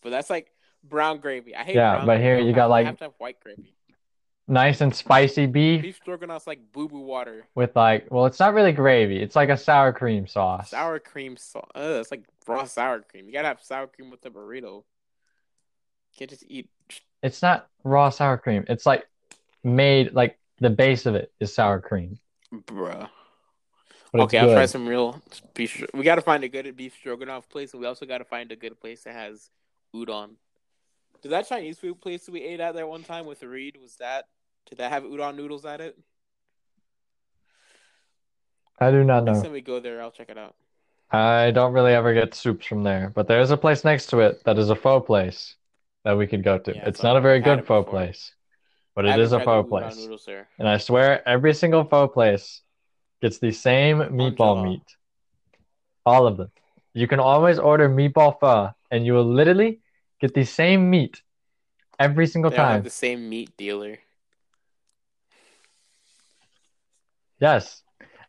[0.03, 0.51] But that's like
[0.83, 1.55] brown gravy.
[1.55, 3.75] I hate Yeah, brown but here you got, like- have to have white gravy.
[4.49, 7.47] Nice and spicy beef Beef stroganoff's like boo boo water.
[7.55, 9.23] with like, well, it's not really gravy.
[9.23, 10.71] It's like a sour cream sauce.
[10.71, 11.71] Sour cream sauce.
[11.77, 13.27] Ugh, it's like raw sour cream.
[13.27, 14.83] You gotta have sour cream with the burrito.
[14.83, 16.69] You can't just eat.
[17.23, 18.65] It's not raw sour cream.
[18.69, 19.07] It's like
[19.63, 22.19] made like the base of it is sour cream.
[22.53, 23.09] Bruh.
[24.11, 25.23] But okay, I'll try some real
[25.55, 25.85] beef.
[25.95, 28.81] We gotta find a good beef stroganoff place, and we also gotta find a good
[28.81, 29.49] place that has
[29.95, 30.31] udon.
[31.23, 33.77] Did that Chinese food place we ate at that one time with Reed?
[33.81, 34.27] Was that?
[34.69, 35.99] Did that have udon noodles at it?
[38.79, 39.33] I do not know.
[39.33, 39.45] Next know.
[39.45, 40.55] time we go there, I'll check it out.
[41.11, 44.43] I don't really ever get soups from there, but there's a place next to it
[44.45, 45.57] that is a pho place
[46.05, 46.75] that we could go to.
[46.75, 47.91] Yeah, It's so not a very I've good pho before.
[47.91, 48.33] place,
[48.95, 49.97] but I it is a haven't tried the pho place.
[49.99, 50.49] Noodles there.
[50.59, 52.63] And I swear every single pho place
[53.21, 54.97] gets the same meatball meat.
[56.07, 56.51] All of them.
[56.93, 59.81] You can always order meatball pho and you will literally
[60.21, 61.23] get the same meat
[61.99, 62.83] every single They all have time.
[62.83, 63.99] the same meat dealer.
[67.41, 67.83] Yes.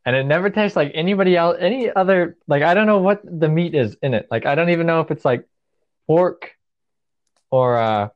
[0.06, 3.50] And it never tastes like anybody else, any other, like, I don't know what the
[3.50, 4.28] meat is in it.
[4.32, 5.46] Like, I don't even know if it's like
[6.08, 6.52] pork
[7.52, 8.10] or uh,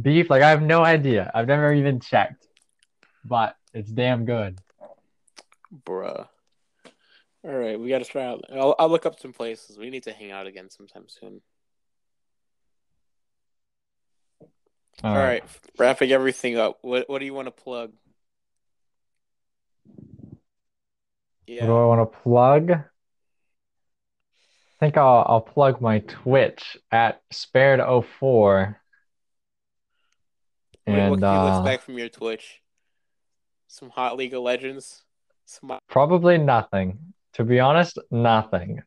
[0.00, 0.30] beef.
[0.30, 1.30] Like, I have no idea.
[1.34, 2.46] I've never even checked,
[3.24, 4.60] but it's damn good.
[5.84, 6.28] Bruh.
[7.44, 8.44] All right, we got to try out.
[8.52, 9.76] I'll, I'll look up some places.
[9.76, 11.40] We need to hang out again sometime soon.
[15.02, 15.42] All right,
[15.78, 16.78] wrapping everything up.
[16.82, 17.92] What what do you want to plug?
[21.46, 22.70] Yeah, What do I want to plug?
[22.70, 22.84] I
[24.78, 28.76] think I'll I'll plug my Twitch at Spared04.
[30.84, 32.60] what, what And can you uh, expect from your Twitch?
[33.66, 35.02] Some hot League of Legends.
[35.46, 37.12] Some probably nothing.
[37.34, 38.82] To be honest, nothing.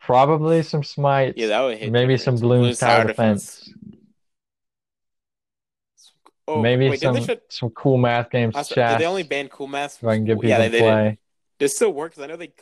[0.00, 1.36] Probably some smites.
[1.36, 1.90] yeah, that would hit.
[1.90, 2.40] maybe different.
[2.40, 3.72] some Bloons Tower Defense.
[6.46, 9.48] Oh, Maybe wait, some did some cool math games I saw- Did they only ban
[9.48, 9.92] cool math?
[10.00, 10.82] so I can get people yeah, they, they did.
[10.82, 11.18] play.
[11.58, 12.12] Does it still work?
[12.12, 12.52] Because I know they,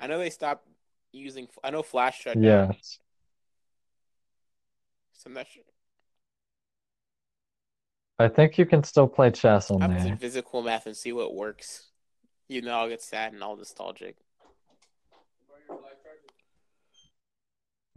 [0.00, 0.66] I know they stopped
[1.12, 1.46] using.
[1.62, 2.42] I know Flash shut down.
[2.42, 2.98] Yes.
[5.12, 5.62] So I'm not sure.
[8.18, 10.16] I think you can still play chess on I'm there.
[10.16, 11.90] physical math and see what works.
[12.48, 14.16] You know, I'll get sad and all nostalgic.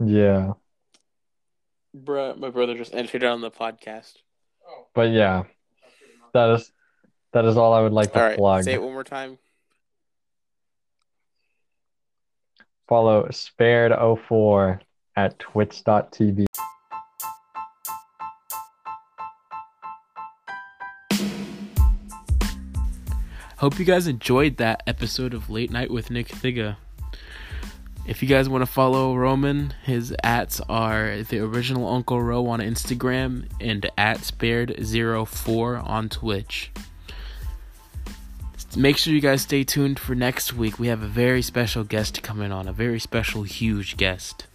[0.04, 0.52] Yeah.
[1.96, 4.14] Bruh, my brother just entered on the podcast.
[4.94, 5.44] But yeah,
[6.34, 6.72] that is
[7.32, 8.64] that is all I would like to All right, plug.
[8.64, 9.38] say it one more time.
[12.88, 14.80] Follow spared04
[15.16, 16.46] at twitch.tv.
[23.58, 26.76] Hope you guys enjoyed that episode of Late Night with Nick Thiga.
[28.06, 32.60] If you guys want to follow Roman, his ats are the original Uncle Ro on
[32.60, 36.70] Instagram and at spared04 on Twitch.
[38.76, 40.78] Make sure you guys stay tuned for next week.
[40.78, 44.46] We have a very special guest coming on, a very special, huge guest.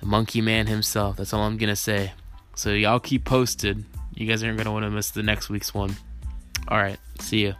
[0.00, 1.16] The Monkey Man himself.
[1.16, 2.12] That's all I'm going to say.
[2.56, 3.84] So, y'all keep posted.
[4.14, 5.96] You guys aren't going to want to miss the next week's one.
[6.68, 7.52] Alright, see ya.